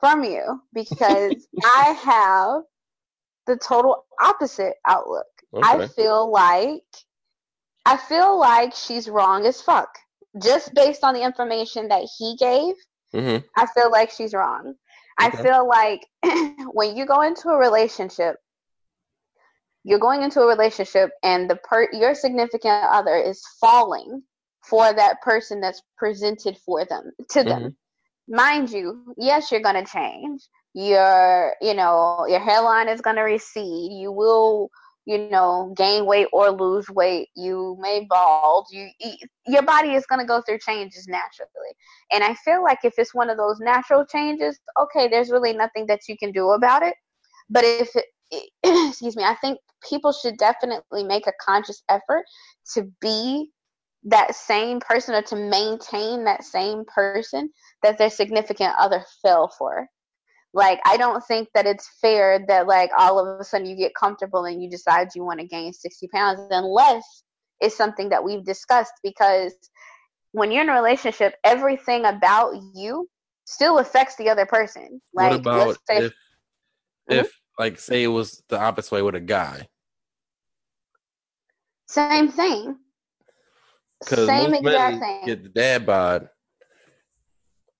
[0.00, 2.62] from you because I have
[3.46, 5.26] the total opposite outlook.
[5.62, 6.82] I feel like
[7.86, 9.88] I feel like she's wrong as fuck.
[10.42, 12.74] Just based on the information that he gave,
[13.14, 14.74] hmm I feel like she's wrong.
[15.18, 16.06] I feel like
[16.72, 18.36] when you go into a relationship,
[19.84, 24.22] you're going into a relationship and the per your significant other is falling
[24.64, 27.76] for that person that's presented for them to them.
[28.28, 30.42] Mind you, yes, you're gonna change.
[30.74, 34.70] your you know your hairline is going to recede you will
[35.06, 38.88] you know gain weight or lose weight you may bald you
[39.46, 41.72] your body is going to go through changes naturally.
[42.12, 45.86] And i feel like if it's one of those natural changes okay there's really nothing
[45.86, 46.94] that you can do about it.
[47.48, 48.50] But if it,
[48.90, 52.24] excuse me i think people should definitely make a conscious effort
[52.74, 53.50] to be
[54.04, 57.50] that same person or to maintain that same person
[57.82, 59.88] that their significant other fell for
[60.56, 63.94] like i don't think that it's fair that like all of a sudden you get
[63.94, 67.22] comfortable and you decide you want to gain 60 pounds unless
[67.60, 69.54] it's something that we've discussed because
[70.32, 73.08] when you're in a relationship everything about you
[73.46, 75.00] still affects the other person.
[75.14, 77.14] Like what about say, if mm-hmm.
[77.20, 79.68] if like say it was the opposite way with a guy?
[81.88, 82.76] Same thing.
[84.02, 85.22] Same exact thing.
[85.24, 86.28] get the dad bod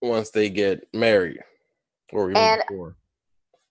[0.01, 1.41] once they get married
[2.13, 2.97] or even and before.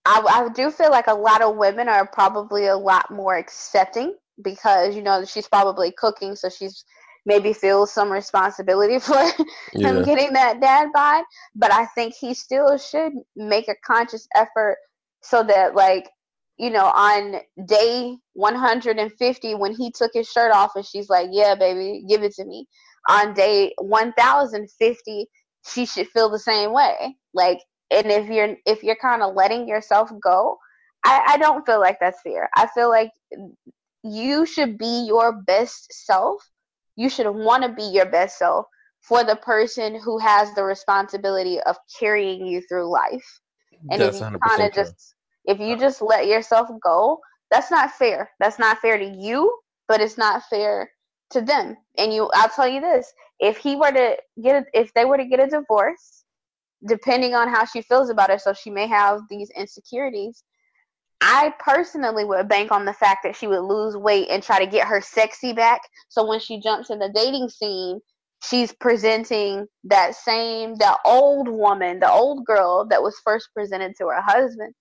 [0.06, 4.16] I, I do feel like a lot of women are probably a lot more accepting
[4.44, 6.86] because you know she's probably cooking, so she's
[7.26, 9.16] maybe feels some responsibility for
[9.74, 9.90] yeah.
[9.90, 11.24] him getting that dad bod.
[11.56, 14.78] But I think he still should make a conscious effort
[15.22, 16.10] so that like
[16.58, 17.36] you know on
[17.68, 22.34] day 150 when he took his shirt off and she's like yeah baby give it
[22.34, 22.66] to me
[23.10, 25.28] on day 1050
[25.68, 27.60] she should feel the same way like
[27.96, 30.58] and if you're if you're kind of letting yourself go
[31.06, 33.12] I, I don't feel like that's fair i feel like
[34.06, 36.48] you should be your best self.
[36.96, 38.68] You should want to be your best self
[39.02, 43.42] for the person who has the responsibility of carrying you through life.
[43.92, 45.16] And that's if you kind of just
[45.46, 47.20] if you just let yourself go
[47.52, 48.32] that's not fair.
[48.40, 50.90] That's not fair to you but it's not fair
[51.32, 51.76] to them.
[51.98, 53.12] And you i'll tell you this.
[53.40, 56.25] If he were to get a, if they were to get a divorce
[56.88, 60.44] depending on how she feels about herself, she may have these insecurities.
[61.22, 64.70] I personally would bank on the fact that she would lose weight and try to
[64.70, 65.82] get her sexy back.
[66.10, 68.00] So when she jumps in the dating scene,
[68.44, 74.08] she's presenting that same, that old woman, the old girl that was first presented to
[74.08, 74.74] her husband,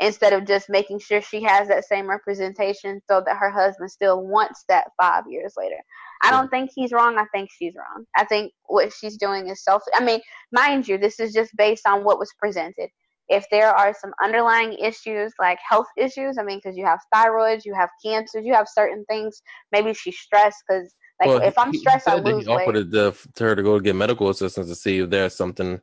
[0.00, 4.26] instead of just making sure she has that same representation so that her husband still
[4.26, 5.76] wants that five years later.
[6.24, 6.34] I hmm.
[6.34, 7.18] don't think he's wrong.
[7.18, 8.04] I think she's wrong.
[8.16, 9.82] I think what she's doing is self.
[9.94, 10.20] I mean,
[10.52, 12.88] mind you, this is just based on what was presented.
[13.28, 17.64] If there are some underlying issues like health issues, I mean, because you have thyroids,
[17.64, 19.40] you have cancers, you have certain things.
[19.72, 23.14] Maybe she's stressed because, like, well, if I'm stressed, I lose he offered weight.
[23.36, 25.80] to her to go get medical assistance to see if there's something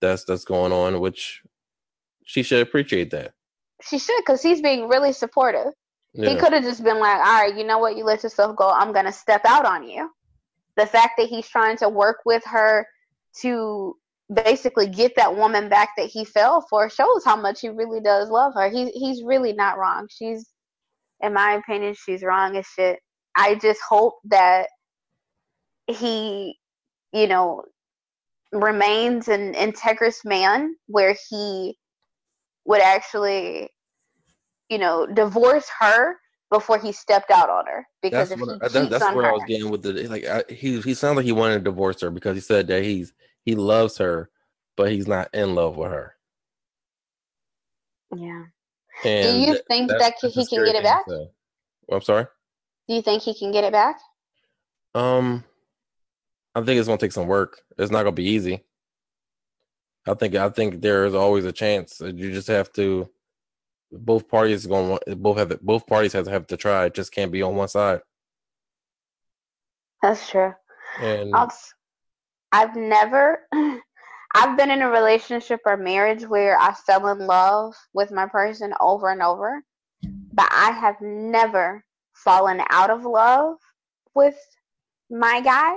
[0.00, 1.42] that's that's going on, which
[2.24, 3.32] she should appreciate that.
[3.82, 5.72] She should, because he's being really supportive.
[6.16, 6.30] Yeah.
[6.30, 7.96] He could have just been like, all right, you know what?
[7.96, 8.70] You let yourself go.
[8.70, 10.10] I'm going to step out on you.
[10.76, 12.86] The fact that he's trying to work with her
[13.42, 13.94] to
[14.32, 18.30] basically get that woman back that he fell for shows how much he really does
[18.30, 18.70] love her.
[18.70, 20.08] He, he's really not wrong.
[20.10, 20.48] She's,
[21.20, 22.98] in my opinion, she's wrong as shit.
[23.36, 24.68] I just hope that
[25.86, 26.58] he,
[27.12, 27.62] you know,
[28.52, 31.76] remains an integrous man where he
[32.64, 33.68] would actually
[34.68, 36.16] you know, divorce her
[36.50, 39.32] before he stepped out on her because that's if what, that, that's where her, I
[39.32, 42.10] was getting with the like I, he he sounds like he wanted to divorce her
[42.10, 43.12] because he said that he's
[43.44, 44.30] he loves her
[44.76, 46.14] but he's not in love with her.
[48.14, 48.44] Yeah.
[49.04, 51.06] And Do you think that, that he can get it back?
[51.06, 51.30] Well,
[51.90, 52.26] I'm sorry.
[52.88, 53.98] Do you think he can get it back?
[54.94, 55.44] Um,
[56.54, 57.60] I think it's gonna take some work.
[57.78, 58.64] It's not gonna be easy.
[60.06, 62.00] I think I think there is always a chance.
[62.00, 63.10] You just have to
[63.92, 66.86] both parties going both have both parties have to have to try.
[66.86, 68.00] It just can't be on one side.
[70.02, 70.52] That's true.
[71.00, 71.50] And I've,
[72.52, 73.40] I've never
[74.34, 78.74] I've been in a relationship or marriage where I fell in love with my person
[78.80, 79.62] over and over,
[80.02, 81.82] but I have never
[82.12, 83.56] fallen out of love
[84.14, 84.38] with
[85.08, 85.76] my guy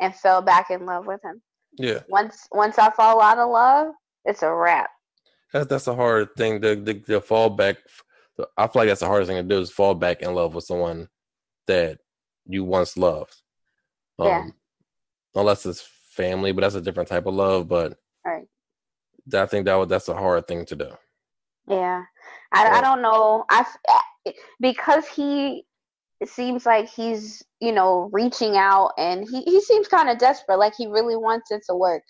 [0.00, 1.40] and fell back in love with him.
[1.78, 2.00] Yeah.
[2.08, 3.94] Once once I fall out of love,
[4.24, 4.90] it's a wrap.
[5.52, 7.76] That, that's a hard thing to, to, to fall back.
[8.56, 10.64] I feel like that's the hardest thing to do is fall back in love with
[10.64, 11.08] someone
[11.66, 11.98] that
[12.46, 13.34] you once loved.
[14.18, 14.46] Um, yeah.
[15.34, 17.68] Unless it's family, but that's a different type of love.
[17.68, 18.46] But right.
[19.34, 20.90] I think that that's a hard thing to do.
[21.68, 22.02] Yeah,
[22.52, 22.78] I, yeah.
[22.78, 23.44] I don't know.
[23.48, 23.64] I
[24.60, 25.64] because he
[26.20, 30.58] it seems like he's you know reaching out and he he seems kind of desperate,
[30.58, 32.02] like he really wants it to work.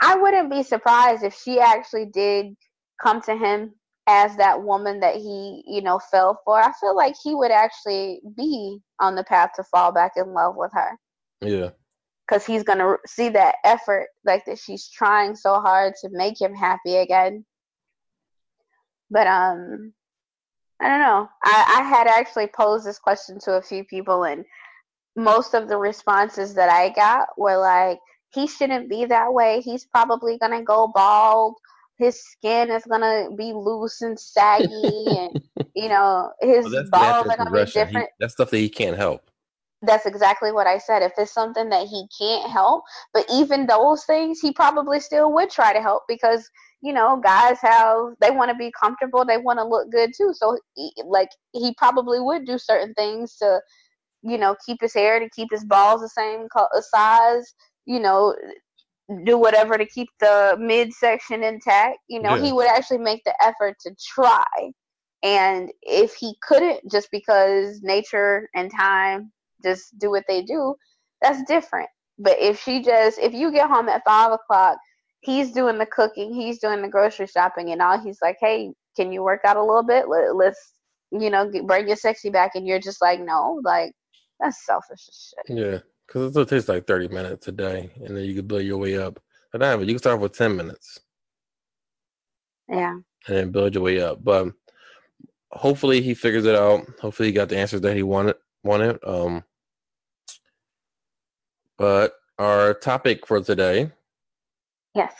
[0.00, 2.56] I wouldn't be surprised if she actually did
[3.02, 3.74] come to him
[4.06, 8.20] as that woman that he, you know, fell for, I feel like he would actually
[8.36, 10.98] be on the path to fall back in love with her.
[11.40, 11.70] Yeah.
[12.26, 16.40] Because he's going to see that effort, like that she's trying so hard to make
[16.40, 17.44] him happy again.
[19.10, 19.92] But um,
[20.80, 21.28] I don't know.
[21.44, 24.44] I, I had actually posed this question to a few people, and
[25.14, 27.98] most of the responses that I got were like,
[28.32, 29.60] he shouldn't be that way.
[29.60, 31.56] He's probably gonna go bald.
[32.02, 35.32] His skin is gonna be loose and saggy, and
[35.74, 37.86] you know his Well, that's balls are gonna be progression.
[37.88, 38.08] He- different.
[38.18, 39.30] that's stuff that he can't help.
[39.84, 41.02] That's exactly what I said.
[41.02, 45.50] If it's something that he can't help, but even those things, he probably still would
[45.50, 46.48] try to help because
[46.82, 50.32] you know guys have they want to be comfortable, they want to look good too.
[50.34, 53.60] So he, like he probably would do certain things to
[54.22, 56.46] you know keep his hair to keep his balls the same
[56.82, 57.54] size.
[57.86, 58.34] You know,
[59.24, 61.98] do whatever to keep the midsection intact.
[62.08, 62.42] You know, Yeah.
[62.42, 64.44] he would actually make the effort to try.
[65.22, 69.32] And if he couldn't, just because nature and time
[69.64, 70.74] just do what they do,
[71.20, 71.88] that's different.
[72.18, 74.78] But if she just, if you get home at five o'clock,
[75.20, 79.12] he's doing the cooking, he's doing the grocery shopping, and all he's like, hey, can
[79.12, 80.08] you work out a little bit?
[80.08, 80.72] Let, let's,
[81.12, 82.52] you know, get, bring your sexy back.
[82.54, 83.92] And you're just like, no, like,
[84.40, 85.56] that's selfish as shit.
[85.56, 88.62] Yeah, because it still takes like thirty minutes a day, and then you can build
[88.64, 89.20] your way up.
[89.52, 91.00] But not, but you can start with ten minutes
[92.68, 92.98] Yeah.
[93.28, 94.24] and then build your way up.
[94.24, 94.48] But
[95.52, 96.86] hopefully he figures it out.
[97.00, 98.36] Hopefully he got the answers that he wanted.
[98.64, 98.98] Wanted.
[99.06, 99.44] Um.
[101.78, 103.92] But our topic for today:
[104.94, 105.14] Yes.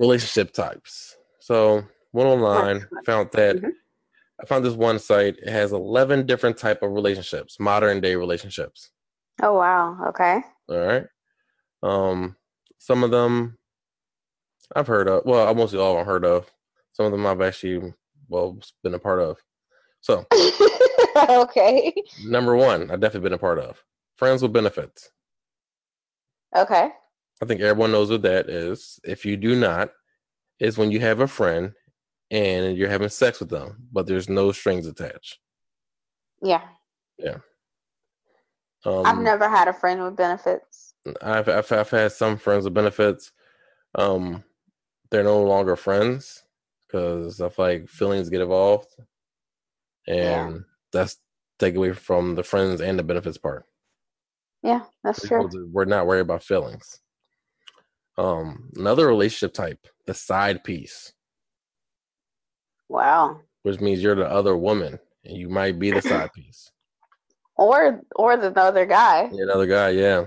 [0.00, 1.16] relationship types.
[1.40, 3.72] So went online, found that Mhm.
[4.42, 5.38] I found this one site.
[5.38, 8.90] It has eleven different type of relationships, modern day relationships.
[9.40, 9.96] Oh, wow.
[10.08, 10.40] Okay.
[10.68, 11.04] All right.
[11.82, 12.36] Um,
[12.78, 13.58] some of them
[14.74, 15.24] I've heard of.
[15.24, 16.50] Well, I mostly all I've heard of.
[16.92, 17.94] Some of them I've actually
[18.28, 19.38] well been a part of.
[20.00, 20.26] So
[21.16, 21.94] okay.
[22.24, 23.82] number one, I've definitely been a part of.
[24.16, 25.10] Friends with benefits.
[26.56, 26.90] Okay.
[27.40, 29.00] I think everyone knows what that is.
[29.04, 29.90] If you do not,
[30.60, 31.72] is when you have a friend
[32.32, 35.38] and you're having sex with them, but there's no strings attached.
[36.42, 36.62] Yeah.
[37.18, 37.38] Yeah.
[38.84, 40.94] Um, I've never had a friend with benefits.
[41.22, 43.32] I've, I've I've had some friends with benefits.
[43.94, 44.44] Um,
[45.10, 46.42] they're no longer friends
[46.86, 48.88] because I feel like feelings get involved,
[50.08, 50.58] and Yeah.
[50.92, 51.18] that's
[51.58, 53.66] take away from the friends and the benefits part.
[54.62, 55.48] Yeah, that's true.
[55.72, 57.00] We're not worried about feelings.
[58.18, 61.12] Um, another relationship type, the side piece,
[62.92, 63.40] Wow.
[63.62, 66.70] which means you're the other woman and you might be the side piece.
[67.56, 69.30] Or or the other guy.
[69.32, 70.26] Yeah, Another guy, yeah.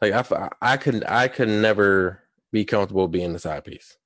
[0.00, 2.22] Like I, I could, I could never
[2.52, 3.96] be comfortable being the side piece.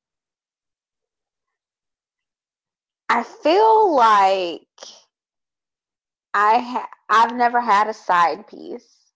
[3.11, 4.67] I feel like
[6.33, 9.13] I ha- I've never had a side piece,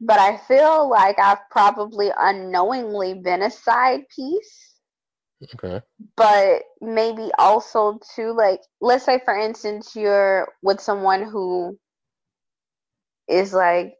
[0.00, 4.75] but I feel like I've probably unknowingly been a side piece.
[5.42, 5.80] Okay.
[6.16, 11.78] But maybe also too, like let's say for instance you're with someone who
[13.28, 13.94] is like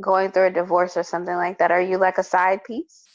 [0.00, 1.70] going through a divorce or something like that.
[1.70, 3.06] Are you like a side piece?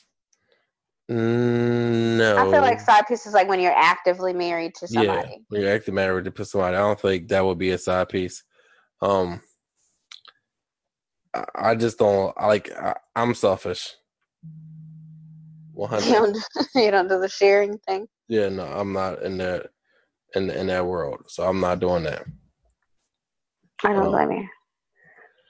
[1.09, 2.37] Mm, no.
[2.37, 5.43] I feel like side piece is like when you're actively married to yeah, somebody.
[5.49, 8.43] when you're actively married to somebody, I don't think that would be a side piece.
[9.01, 9.41] Um,
[11.33, 12.71] I, I just don't I like.
[12.71, 13.95] I, I'm selfish.
[15.81, 16.37] One You don't,
[16.75, 18.07] you don't do the sharing thing.
[18.27, 19.71] Yeah, no, I'm not in that
[20.35, 22.23] in in that world, so I'm not doing that.
[23.83, 24.47] I don't Um, blame you.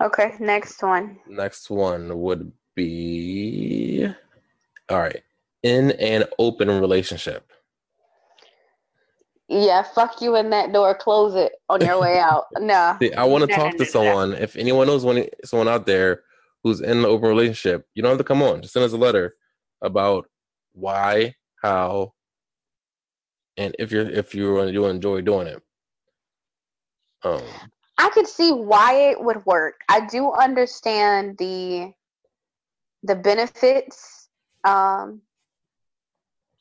[0.01, 1.19] Okay, next one.
[1.27, 4.07] Next one would be
[4.87, 5.21] all right.
[5.63, 7.51] In an open relationship.
[9.49, 10.95] Yeah, fuck you in that door.
[10.95, 12.45] Close it on your way out.
[12.57, 12.95] No.
[13.01, 14.31] See, I want to talk to someone.
[14.31, 16.21] If anyone knows one, someone out there
[16.63, 18.61] who's in an open relationship, you don't have to come on.
[18.61, 19.35] Just send us a letter
[19.81, 20.27] about
[20.73, 22.13] why, how,
[23.57, 25.61] and if you're if you're you enjoy doing it.
[27.23, 27.41] Um,
[27.97, 29.81] I could see why it would work.
[29.87, 31.93] I do understand the
[33.03, 34.29] the benefits.
[34.63, 35.21] Um,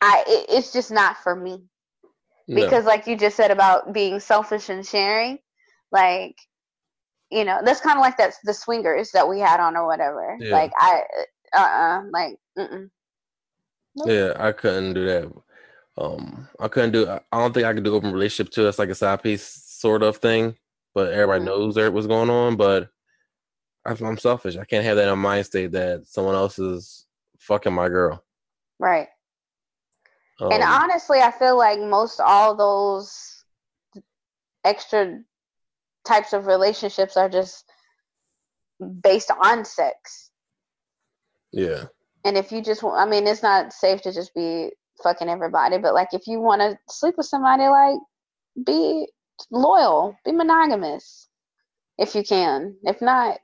[0.01, 1.62] I it, it's just not for me
[2.49, 2.62] no.
[2.62, 5.39] because, like you just said about being selfish and sharing,
[5.93, 6.37] like
[7.31, 10.37] you know, that's kind of like that's the swingers that we had on or whatever.
[10.41, 10.53] Yeah.
[10.53, 11.03] Like I,
[11.57, 12.91] uh, uh like mm-mm.
[13.95, 15.32] Yeah, I couldn't do that.
[15.99, 17.09] Um, I couldn't do.
[17.09, 18.66] I don't think I could do open relationship too.
[18.68, 20.57] It's like a side piece sort of thing,
[20.95, 21.47] but everybody Mhm.
[21.47, 22.57] knows there what's going on.
[22.57, 22.91] But
[23.84, 24.57] I- I'm selfish.
[24.57, 27.07] I can't have that in my mind state that someone else is
[27.38, 28.24] fucking my girl.
[28.78, 29.09] right.
[30.41, 33.45] Um, And honestly, I feel like most all those
[34.64, 35.22] extra
[36.05, 37.70] types of relationships are just
[39.03, 40.30] based on sex.
[41.53, 41.88] yeah,
[42.25, 44.71] And if you just, I mean, it's not safe to just be
[45.03, 47.99] fucking everybody, but like if you want to sleep with somebody, like
[48.66, 49.09] be
[49.51, 51.29] loyal, be monogamous
[51.99, 52.77] if you can.
[52.83, 53.39] If not,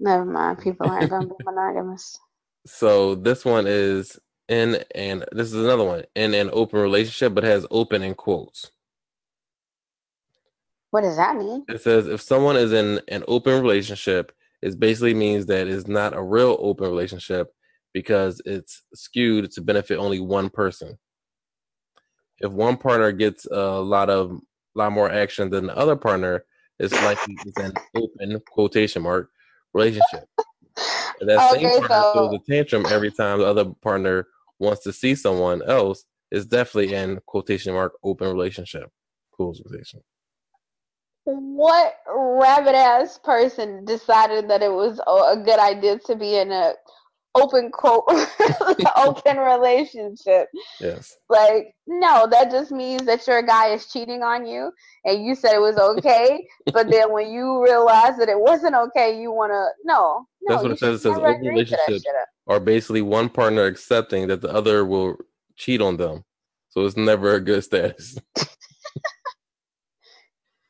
[0.00, 0.60] never mind.
[0.60, 2.18] People aren't gonna be monogamous.
[2.66, 4.18] So this one is
[4.48, 8.70] in and this is another one in an open relationship, but has open in quotes.
[10.90, 11.66] What does that mean?
[11.68, 14.32] It says if someone is in an open relationship,
[14.62, 17.48] it basically means that it's not a real open relationship
[17.94, 20.98] because it's skewed to benefit only one person.
[22.40, 24.38] If one partner gets a lot of
[24.74, 26.44] lot more action than the other partner,
[26.78, 29.30] it's likely it's an open quotation mark
[29.74, 30.24] relationship.
[31.20, 34.28] And that Okay, same partner so- throws a tantrum every time the other partner
[34.60, 36.04] wants to see someone else.
[36.30, 38.90] It's definitely in quotation mark open relationship.
[39.32, 40.00] Close quotation.
[41.30, 46.72] What rabbit ass person decided that it was a good idea to be in a
[47.34, 48.04] open quote
[48.96, 50.48] open relationship?
[50.80, 51.18] Yes.
[51.28, 54.72] Like, no, that just means that your guy is cheating on you
[55.04, 59.20] and you said it was okay, but then when you realize that it wasn't okay,
[59.20, 60.26] you wanna no.
[60.40, 61.00] no That's what it says.
[61.00, 62.12] It says open agree to that relationship.
[62.46, 65.18] Are basically one partner accepting that the other will
[65.56, 66.24] cheat on them.
[66.70, 68.16] So it's never a good status.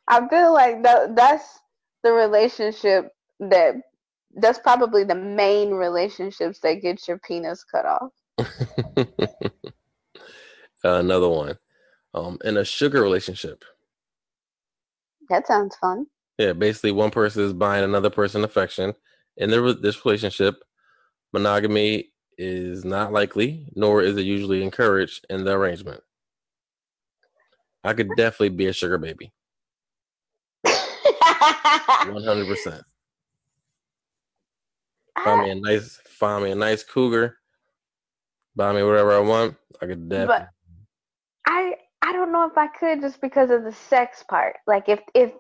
[0.08, 1.60] I feel like that that's
[2.02, 3.76] the relationship that
[4.36, 8.12] that's probably the main relationships that get your penis cut off.
[10.84, 11.58] Uh, another one.
[12.14, 13.64] Um, in a sugar relationship.
[15.28, 16.06] That sounds fun.
[16.38, 18.94] Yeah, basically one person is buying another person affection.
[19.36, 20.62] In the, this relationship,
[21.32, 26.02] monogamy is not likely, nor is it usually encouraged in the arrangement.
[27.84, 29.32] I could definitely be a sugar baby.
[31.40, 32.82] One hundred percent.
[35.24, 37.38] Find me a nice, find me a nice cougar.
[38.56, 39.56] Buy me whatever I want.
[39.82, 40.36] I could definitely.
[40.36, 40.48] But
[41.46, 44.56] I I don't know if I could just because of the sex part.
[44.66, 45.32] Like if if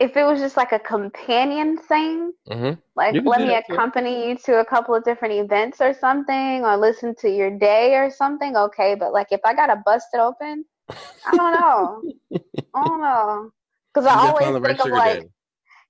[0.00, 2.78] if it was just like a companion thing, Mhm.
[2.96, 6.76] like let me that, accompany you to a couple of different events or something, or
[6.76, 8.94] listen to your day or something, okay.
[8.94, 10.64] But like if I gotta bust it open,
[11.26, 12.04] I don't know.
[12.74, 13.50] I don't know.
[13.94, 15.28] Because I always the right think of like, daddy.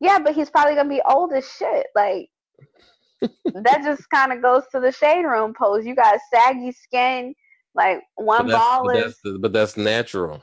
[0.01, 1.87] yeah, but he's probably gonna be old as shit.
[1.95, 2.29] Like
[3.55, 5.87] that just kind of goes to the shade room pose.
[5.87, 7.35] You got saggy skin,
[7.75, 10.43] like one ball but, is that's but that's natural.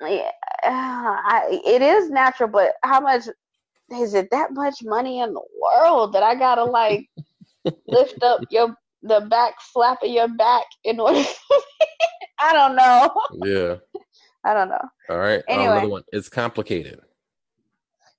[0.00, 0.30] yeah,
[0.64, 3.28] I, it is natural, but how much
[3.92, 7.08] is it that much money in the world that I gotta like
[7.86, 11.22] lift up your the back flap of your back in order?
[11.50, 11.62] To
[12.40, 13.10] I don't know.
[13.44, 13.76] Yeah.
[14.48, 14.88] I don't know.
[15.10, 15.40] All right.
[15.40, 15.72] Um, Anyway.
[15.72, 16.02] another one.
[16.10, 17.00] It's complicated.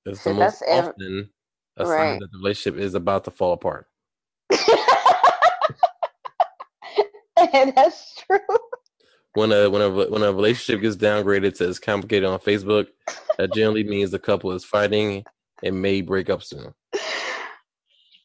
[0.06, 1.32] It's the most often
[1.76, 2.20] a sign right.
[2.20, 3.88] that the relationship is about to fall apart.
[7.38, 8.40] and that's true.
[9.34, 12.88] When a when a when a relationship gets downgraded to it's complicated on Facebook,
[13.38, 15.24] that generally means the couple is fighting
[15.64, 16.74] and may break up soon.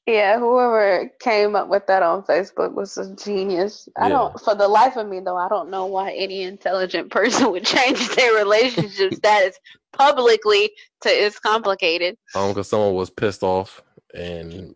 [0.07, 3.89] Yeah, whoever came up with that on Facebook was a genius.
[3.97, 4.11] I Yeah.
[4.11, 7.65] don't, for the life of me though, I don't know why any intelligent person would
[7.65, 9.59] change their relationship status
[9.95, 12.17] publicly to it's complicated.
[12.35, 13.83] Um, because someone was pissed off
[14.15, 14.75] and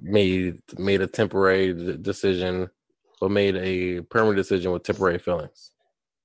[0.00, 2.70] made made a temporary decision,
[3.20, 5.72] or made a permanent decision with temporary feelings.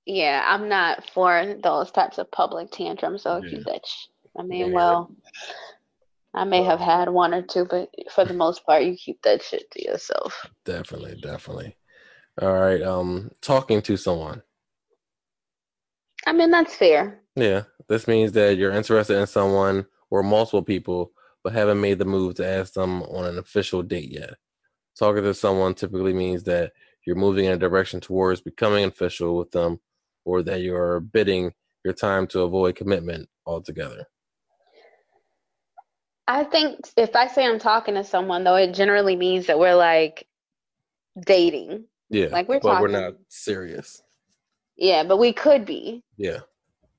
[0.05, 3.23] Yeah, I'm not for those types of public tantrums.
[3.23, 3.59] So Yeah.
[3.65, 3.85] that.
[3.85, 4.07] Sh-
[4.37, 5.11] I mean, you're well,
[6.33, 9.41] I may have had one or two, but for the most part, you keep that
[9.41, 10.47] shit to yourself.
[10.63, 11.75] Definitely, definitely.
[12.41, 12.81] All right.
[12.81, 14.43] Um, talking to someone.
[16.25, 17.21] I mean, that's fair.
[17.35, 21.11] Yeah, this means that you're interested in someone or multiple people,
[21.43, 24.35] but haven't made the move to ask them on an official date yet.
[24.97, 26.73] Talking to someone typically means that
[27.05, 29.79] you're moving in a direction towards becoming official with them,
[30.25, 31.53] or that you're bidding
[31.83, 34.05] your time to avoid commitment altogether.
[36.29, 39.73] I think if I say I'm talking to someone, though, it generally means that we're
[39.75, 40.27] like
[41.25, 41.85] dating.
[42.11, 42.81] Yeah, Like, we're talking.
[42.83, 44.03] we're not serious.
[44.77, 46.03] Yeah, but we could be.
[46.17, 46.41] Yeah,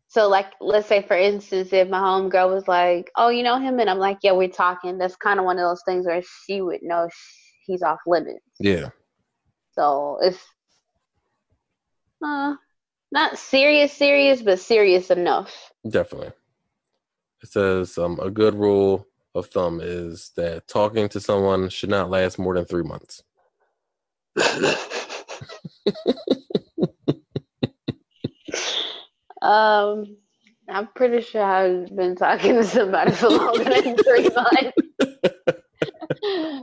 [0.08, 3.78] So, like, let's say, for instance, if my homegirl was like, "Oh, you know him,"
[3.78, 6.60] and I'm like, "Yeah, we're talking." That's kind of one of those things where she
[6.60, 8.44] would know sh- he's off limits.
[8.58, 8.90] yeah,
[9.72, 10.42] So it's
[12.24, 12.56] uh,
[13.12, 15.72] not serious, serious, but serious enough.
[15.88, 16.32] definitely.
[17.42, 22.10] It says um, a good rule of thumb is that talking to someone should not
[22.10, 23.22] last more than three months.
[29.42, 30.16] Um,
[30.68, 34.76] I'm pretty sure I've been talking to somebody for longer than three months.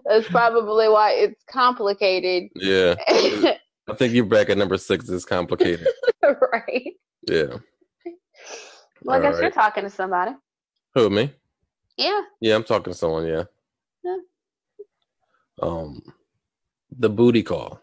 [0.06, 2.50] That's probably why it's complicated.
[2.56, 2.96] Yeah.
[3.90, 5.10] I think you're back at number six.
[5.10, 5.88] is complicated.
[6.24, 6.94] right.
[7.28, 7.58] Yeah.
[9.04, 10.32] Well, I guess All you're talking to somebody.
[10.94, 11.34] Who me?
[11.98, 12.22] Yeah.
[12.40, 13.26] Yeah, I'm talking to someone.
[13.26, 13.44] Yeah.
[14.04, 14.18] Yeah.
[15.62, 16.02] Um,
[16.98, 17.82] the booty call.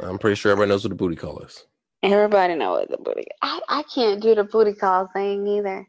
[0.00, 1.66] I'm pretty sure everybody knows what the booty call is.
[2.02, 3.26] Everybody know what the booty.
[3.42, 5.86] I, I can't do the booty call thing either.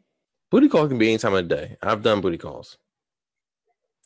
[0.50, 1.76] Booty call can be any time of the day.
[1.82, 2.78] I've done booty calls.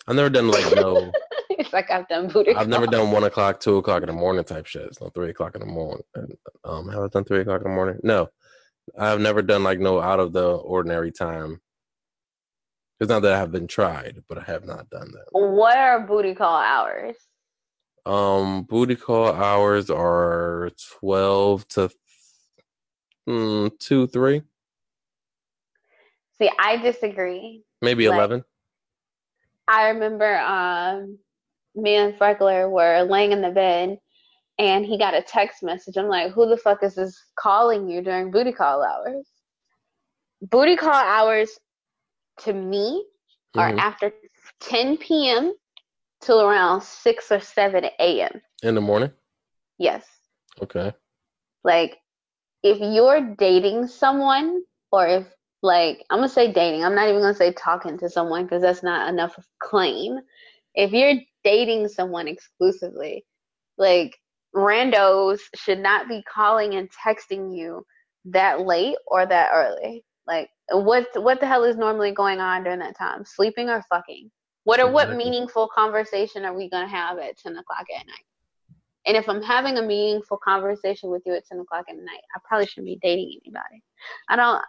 [0.07, 1.13] I've never done like no.
[1.51, 2.55] it's like I've done booty.
[2.55, 4.87] I've never done one o'clock, two o'clock in the morning type shit.
[4.87, 6.03] It's not three o'clock in the morning.
[6.65, 7.99] Um, have I done three o'clock in the morning?
[8.03, 8.31] No,
[8.99, 11.61] I've never done like no out of the ordinary time.
[13.01, 15.27] It's not that I have been tried, but I have not done that.
[15.31, 17.15] What are booty call hours?
[18.05, 21.91] Um, booty call hours are twelve to
[23.29, 24.43] mm, two, three,
[26.41, 27.63] See, I disagree.
[27.83, 28.45] maybe Like- eleven.
[29.71, 31.19] I remember um,
[31.75, 33.99] me and Freckler were laying in the bed
[34.59, 35.99] and he got a text message.
[35.99, 39.29] I'm like, who the fuck is this calling you during booty call hours?
[40.41, 41.51] Booty call hours
[42.39, 43.05] to me
[43.57, 43.79] are Mhm.
[43.79, 44.13] after
[44.61, 45.55] 10 p.m.
[46.21, 48.43] till around 6 or 7 a.m.
[48.63, 49.13] In the morning.
[49.79, 50.05] Yes.
[50.61, 50.93] Okay.
[51.65, 51.99] Like,
[52.63, 55.27] if you're dating someone, or if,
[55.63, 58.83] like, I'm gonna say dating, I'm not even gonna say talking to someone because that's
[58.83, 60.19] not enough of claim.
[60.75, 63.25] If you're dating someone exclusively,
[63.77, 64.19] like,
[64.55, 67.87] randos should not be calling and texting you
[68.27, 70.05] that late or that early.
[70.27, 73.25] Like, what what the hell is normally going on during that time?
[73.25, 74.31] Sleeping or fucking?
[74.65, 78.25] What are what meaningful conversation are we gonna have at ten o'clock at night?
[79.07, 82.41] And if I'm having a meaningful conversation with you at ten o'clock at night, I
[82.47, 83.83] probably shouldn't be dating anybody.
[84.29, 84.63] I don't.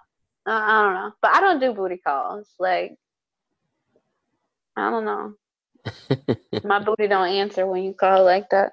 [0.45, 2.47] I don't know, but I don't do booty calls.
[2.57, 2.95] Like,
[4.75, 5.33] I don't know.
[6.63, 8.71] My booty don't answer when you call like that.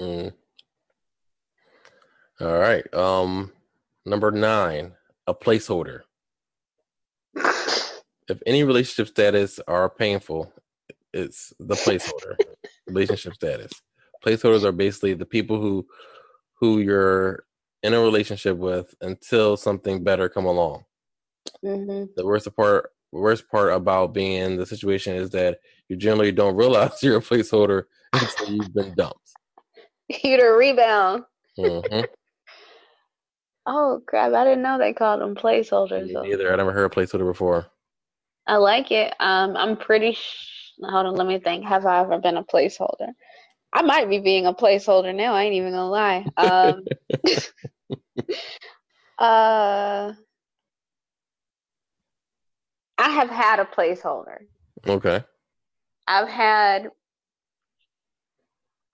[0.00, 0.32] Mm.
[2.40, 2.94] All right.
[2.94, 3.52] Um,
[4.06, 4.92] number nine,
[5.26, 6.02] a placeholder.
[8.28, 10.52] If any relationship status are painful,
[11.12, 12.36] it's the placeholder.
[12.88, 13.72] relationship status.
[14.24, 15.86] Placeholders are basically the people who
[16.60, 17.44] who you're
[17.82, 20.84] in a relationship with until something better come along.
[21.62, 25.58] hmm The worst part worst part about being in the situation is that
[25.88, 29.18] you generally don't realize you're a placeholder until you've been dumped.
[30.24, 31.24] You the rebound.
[31.56, 32.00] hmm
[33.66, 34.32] Oh crap!
[34.32, 36.08] I didn't know they called them placeholders.
[36.08, 36.52] Me neither.
[36.52, 37.66] I never heard a placeholder before.
[38.48, 39.14] I like it.
[39.20, 40.12] Um, I'm pretty.
[40.12, 41.64] Sh- Hold on, let me think.
[41.66, 43.12] Have I ever been a placeholder?
[43.72, 45.34] I might be being a placeholder now.
[45.34, 46.26] I ain't even gonna lie.
[46.36, 46.86] Um,
[49.18, 50.12] uh,
[52.96, 54.38] I have had a placeholder.
[54.86, 55.22] Okay.
[56.06, 56.88] I've had.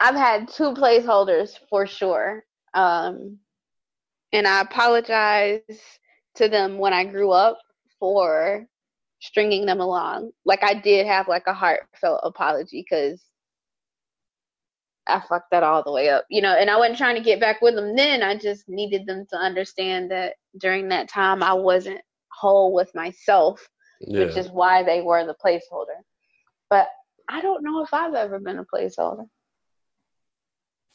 [0.01, 2.45] I've had two placeholders for sure.
[2.75, 3.39] Um,
[4.33, 5.61] and I apologize
[6.35, 7.59] to them when I grew up
[8.01, 8.67] for
[9.25, 10.31] stringing them along.
[10.45, 13.23] Like I did have like a heartfelt apology because
[15.07, 16.55] I fucked that all the way up, you know.
[16.55, 18.23] And I wasn't trying to get back with them then.
[18.23, 22.01] I just needed them to understand that during that time I wasn't
[22.31, 23.67] whole with myself,
[24.01, 24.27] Yeah.
[24.27, 25.99] which is why they were the placeholder.
[26.69, 26.89] But
[27.29, 29.27] I don't know if I've ever been a placeholder.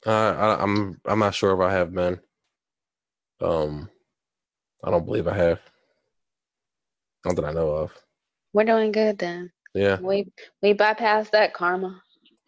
[0.06, 2.20] Uh, I, I'm I'm not sure if I have been.
[3.42, 3.90] Um,
[4.84, 5.60] I don't believe I have.
[7.26, 7.92] Not that I know of.
[8.54, 9.52] We're doing good then.
[9.74, 10.00] Yeah.
[10.00, 10.32] We
[10.62, 12.02] we bypassed that karma.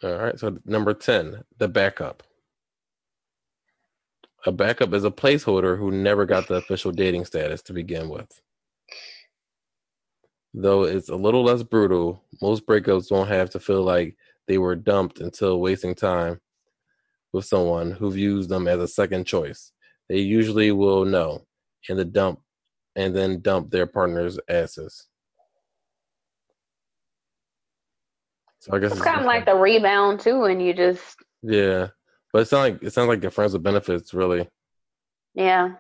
[0.03, 0.39] All right.
[0.39, 2.23] So number ten, the backup.
[4.45, 8.41] A backup is a placeholder who never got the official dating status to begin with.
[10.53, 14.75] Though it's a little less brutal, most breakups don't have to feel like they were
[14.75, 16.41] dumped until wasting time
[17.31, 19.71] with someone who views them as a second choice.
[20.09, 21.45] They usually will know
[21.87, 22.41] in the dump
[22.95, 25.07] and then dump their partner's asses.
[28.61, 31.87] So I guess It's kind of like the rebound too, and you just yeah,
[32.31, 34.47] but it sounds like it sounds like your friends with benefits really.
[35.33, 35.73] yeah.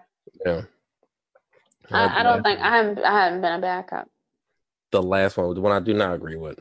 [0.45, 0.63] Yeah.
[1.91, 4.07] I, I don't think I haven't I haven't been a backup.
[4.91, 6.59] the last one, the one I do not agree with,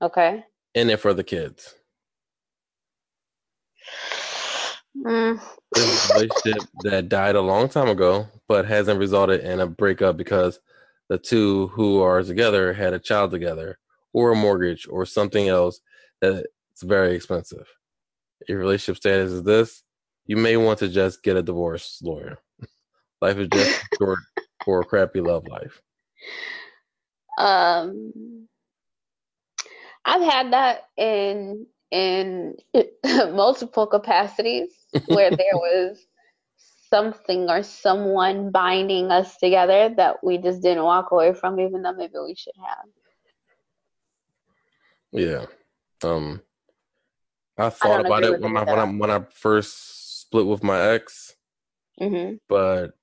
[0.00, 0.44] Okay.
[0.74, 1.74] in it for the kids.
[4.96, 5.40] Mm,
[5.74, 10.16] This a relationship that died a long time ago, but hasn't resulted in a breakup
[10.16, 10.60] because
[11.08, 13.78] the two who are together had a child together,
[14.12, 15.80] or a mortgage, or something else
[16.20, 16.46] that's
[16.82, 17.66] very expensive.
[18.40, 19.84] If your relationship status is this,
[20.26, 22.38] you may want to just get a divorce lawyer.
[23.22, 24.18] Life is just short
[24.64, 25.82] for a crappy love life.
[27.38, 28.48] um,
[30.04, 32.56] I've had that in in
[33.04, 34.72] multiple capacities
[35.06, 35.98] where there was
[36.90, 41.94] something or someone binding us together that we just didn't walk away from, even though
[41.94, 42.86] maybe we should have.
[45.12, 45.46] Yeah.
[46.02, 46.40] Um,
[47.58, 50.80] I thought I about it when I, when I when I first split with my
[50.80, 51.36] ex,
[52.00, 52.36] mm-hmm.
[52.48, 52.94] but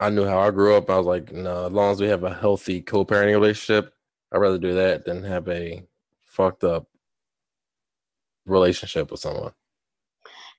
[0.00, 0.88] I knew how I grew up.
[0.88, 3.92] I was like, no, as long as we have a healthy co-parenting relationship,
[4.32, 5.84] I'd rather do that than have a
[6.22, 6.88] fucked up
[8.46, 9.52] relationship with someone.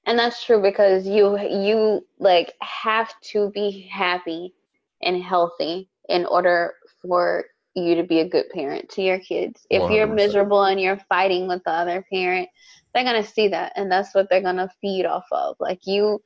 [0.06, 4.54] And that's true because you you like have to be happy
[5.02, 7.46] and healthy in order for
[7.76, 9.66] you to be a good parent to your kids.
[9.70, 12.50] If you are miserable and you're fighting with the other parent,
[12.94, 15.56] they're going to see that and that's what they're going to feed off of.
[15.60, 16.22] Like you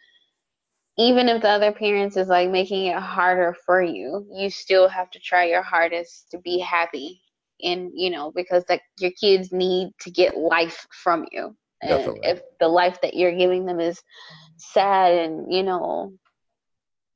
[0.98, 5.10] even if the other parents is like making it harder for you, you still have
[5.12, 7.22] to try your hardest to be happy
[7.62, 11.56] and you know because like your kids need to get life from you.
[11.82, 12.30] And Definitely.
[12.30, 14.02] if the life that you're giving them is
[14.58, 16.14] sad and you know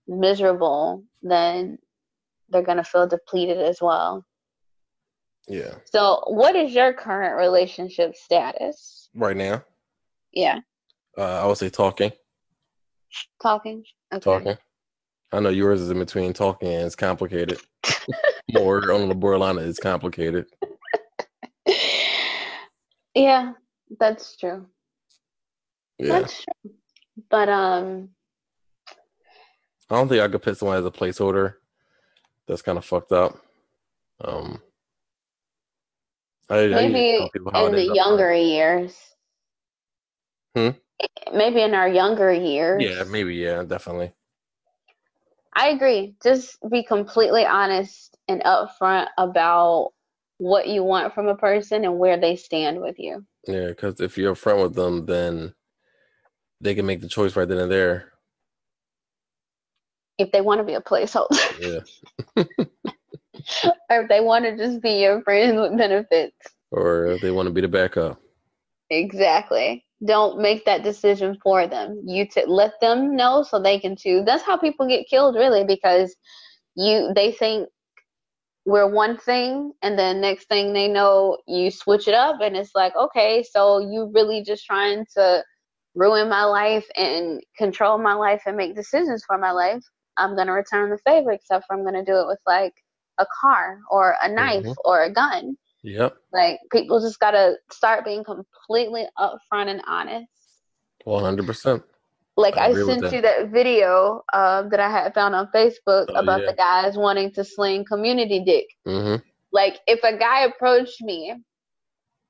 [0.08, 1.78] miserable, then
[2.50, 4.26] they're going to feel depleted as well.
[5.48, 5.76] Yeah.
[5.86, 9.64] So, what is your current relationship status right now?
[10.32, 10.60] Yeah.
[11.18, 12.12] Uh, I would say talking.
[13.42, 13.84] Talking.
[14.14, 14.24] Okay.
[14.24, 14.58] Talking.
[15.32, 17.60] I know yours is in between talking and it's complicated.
[18.52, 20.46] More on the borderline, it's complicated.
[23.16, 23.54] Yeah,
[24.00, 24.68] that's true.
[25.98, 26.20] Yeah.
[26.20, 26.72] That's true.
[27.30, 28.10] But um
[29.90, 31.56] I don't think I could put someone as a placeholder.
[32.50, 33.38] That's kind of fucked up.
[34.20, 34.62] Um
[36.50, 38.98] I, maybe I in the younger years.
[40.56, 40.70] Hmm?
[41.32, 42.84] Maybe in our younger years.
[42.84, 44.12] Yeah, maybe, yeah, definitely.
[45.56, 46.16] I agree.
[46.24, 49.92] Just be completely honest and upfront about
[50.40, 53.26] what you want from a person and where they stand with you.
[53.48, 55.54] Yeah, because if you're upfront with them, then
[56.62, 58.14] they can make the choice right then and there.
[60.20, 61.84] If they want to be a placeholder.
[62.36, 62.44] Yeah.
[63.90, 66.36] or if they want to just be your friend with benefits.
[66.72, 68.22] Or if they want to be the backup.
[68.90, 69.86] Exactly.
[70.06, 72.02] Don't make that decision for them.
[72.06, 74.26] You to let them know so they can choose.
[74.26, 76.16] That's how people get killed, really, because
[76.76, 77.68] you they think
[78.66, 82.76] we're one thing, and then next thing they know, you switch it up, and it's
[82.76, 85.44] like, okay, so you really just trying to
[85.96, 89.84] ruin my life and control my life and make decisions for my life.
[90.20, 92.74] I'm gonna return the favor, except for I'm gonna do it with like
[93.18, 94.72] a car or a knife mm-hmm.
[94.86, 95.58] or a gun.
[95.84, 96.16] Yep.
[96.34, 100.28] Like people just gotta start being completely upfront and honest.
[101.06, 101.84] One hundred percent.
[102.36, 103.14] Like I, I sent that.
[103.14, 106.52] you that video uh, that I had found on Facebook oh, about yeah.
[106.52, 108.66] the guys wanting to sling community dick.
[108.88, 109.22] Mm-hmm.
[109.52, 111.34] Like if a guy approached me,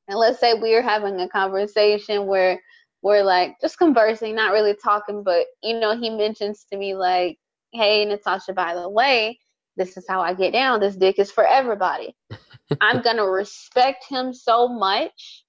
[0.08, 2.60] and let's say we are having a conversation where
[3.04, 7.38] we're like just conversing, not really talking, but you know he mentions to me like,
[7.72, 9.40] "Hey Natasha, by the way,
[9.80, 10.80] this is how I get down.
[10.80, 12.16] This dick is for everybody.
[12.82, 15.46] I'm going to respect him so much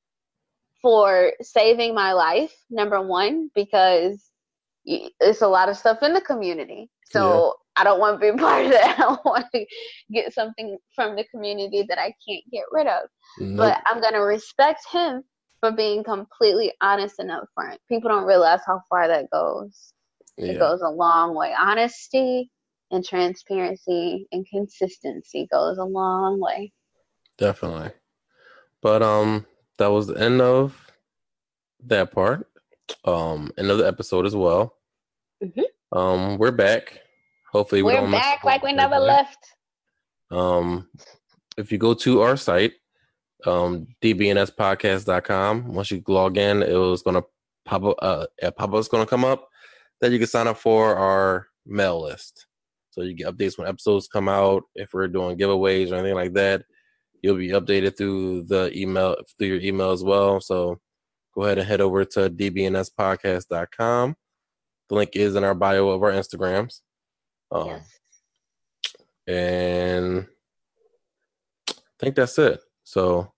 [0.81, 4.31] for saving my life, number one, because
[4.85, 6.89] it's a lot of stuff in the community.
[7.11, 7.45] So
[7.77, 7.83] yeah.
[7.83, 8.99] I don't want to be part of that.
[8.99, 9.67] I want to
[10.13, 13.03] get something from the community that I can't get rid of.
[13.39, 13.57] Nope.
[13.59, 15.23] But I'm going to respect him
[15.59, 17.77] for being completely honest and upfront.
[17.89, 19.93] People don't realize how far that goes.
[20.41, 20.53] Yeah.
[20.53, 21.55] It goes a long way.
[21.59, 22.51] Honesty
[22.91, 26.73] and transparency and consistency goes a long way.
[27.37, 27.91] Definitely.
[28.81, 29.47] But um
[29.79, 30.91] that was the end of
[31.87, 32.49] that part.
[33.05, 34.77] Um end of the episode as well.
[35.45, 35.99] Mm-hmm.
[35.99, 36.99] Um we're back.
[37.53, 39.47] Hopefully we we're back like we never left.
[40.31, 40.89] Um
[41.59, 42.73] if you go to our site,
[43.45, 47.25] um dbnspodcast.com, once you log in, it was gonna
[47.67, 49.50] pop up uh a pop up's gonna come up
[50.01, 52.47] that you can sign up for our mail list.
[52.91, 54.65] So you get updates when episodes come out.
[54.75, 56.65] If we're doing giveaways or anything like that,
[57.23, 60.41] you'll be updated through the email through your email as well.
[60.41, 60.81] So
[61.35, 64.17] go ahead and head over to dbnspodcast.com.
[64.89, 66.81] The link is in our bio of our Instagrams.
[67.53, 67.99] Um, yes.
[69.29, 70.27] And
[71.69, 72.61] I think that's it.
[72.83, 73.33] So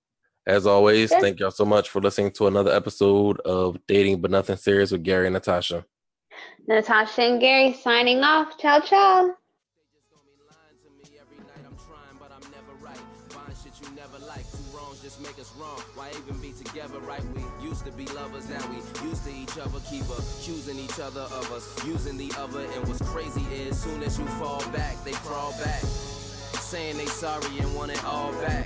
[0.47, 4.57] as always, thank y'all so much for listening to another episode of Dating But Nothing
[4.57, 5.85] Serious with Gary and Natasha.
[6.67, 8.59] Natasha and Gary signing off.
[8.59, 9.37] Ciao, ciao.
[16.73, 17.23] together, right?
[17.35, 21.21] We used to be lovers, now we used to each other, keep accusing each other
[21.21, 22.61] of us, using the other.
[22.61, 27.59] And what's crazy is, soon as you fall back, they crawl back, saying they sorry
[27.59, 28.65] and want it all back.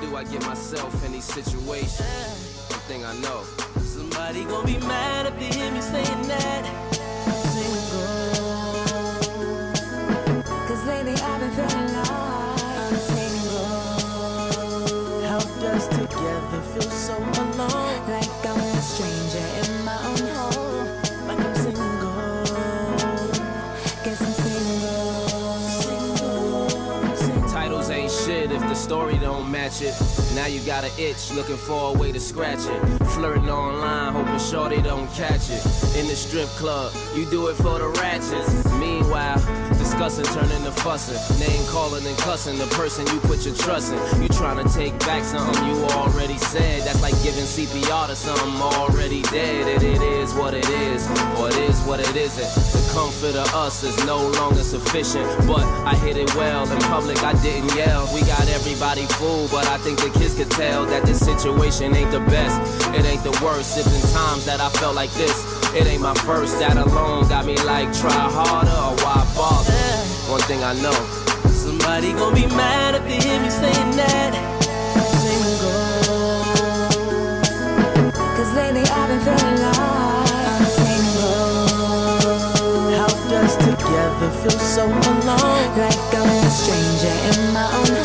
[0.00, 2.66] do I get myself in these situations?
[2.68, 3.42] One thing I know.
[3.80, 6.93] Somebody gonna be mad if they hear me saying that.
[28.84, 29.94] Story don't match it.
[30.34, 33.06] Now you got an itch, looking for a way to scratch it.
[33.14, 35.64] Flirting online, hoping shorty don't catch it.
[35.98, 38.70] In the strip club, you do it for the ratchets.
[38.74, 39.40] Meanwhile,
[39.94, 41.38] discussing turning to fussing.
[41.38, 44.22] Name calling and cussing the person you put your trust in.
[44.22, 46.82] You trying to take back something you already said.
[46.82, 49.68] That's like giving CPR to something already dead.
[49.68, 51.06] And it is what it is,
[51.38, 52.50] or it is what it isn't.
[52.74, 55.26] The comfort of us is no longer sufficient.
[55.46, 58.10] But I hit it well in public, I didn't yell.
[58.12, 62.10] We got everybody fooled, but I think the kids could tell that this situation ain't
[62.10, 62.58] the best.
[62.98, 63.78] It ain't the worst.
[63.78, 65.38] If in times that I felt like this,
[65.74, 66.58] it ain't my first.
[66.58, 69.73] That alone got me like, try harder or why bother?
[70.34, 70.98] One thing I know.
[71.46, 74.34] Somebody gonna be mad if they hear me saying that.
[75.22, 76.42] Single.
[78.34, 79.78] Cause lately I've been feeling like
[80.50, 82.34] I'm single.
[82.98, 85.78] Helped us together feel so alone.
[85.78, 88.03] Like I'm a stranger in my own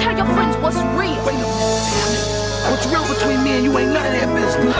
[0.00, 1.18] tell your friends what's real.
[1.26, 2.26] Wait a minute, damn it.
[2.70, 4.74] What's real between me and you ain't none of their business.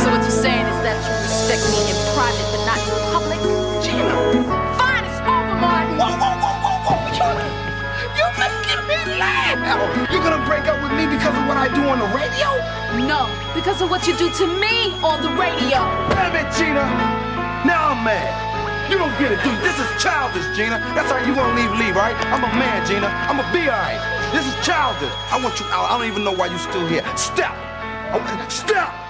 [0.00, 3.40] So what you're saying is that you respect me in private but not in public?
[3.80, 4.12] Gina.
[4.76, 5.96] Fine, it's over, Martin.
[5.96, 7.16] Whoa, whoa, whoa, whoa, whoa.
[7.16, 7.28] You,
[8.20, 9.56] you're making me laugh.
[10.12, 12.52] You're gonna break up with me because of what I do on the radio?
[13.08, 15.80] No, because of what you do to me on the radio.
[16.12, 16.84] Damn it, Gina.
[17.64, 18.53] Now I'm mad.
[18.94, 19.58] You don't get it, dude.
[19.58, 20.78] This is childish, Gina.
[20.94, 22.14] That's how you wanna leave, leave, right?
[22.30, 23.08] I'm a man, Gina.
[23.08, 23.98] I'm a be alright.
[24.32, 25.10] This is childish.
[25.32, 25.90] I want you out.
[25.90, 27.02] I don't even know why you're still here.
[27.16, 27.50] Step.
[28.48, 29.03] Step.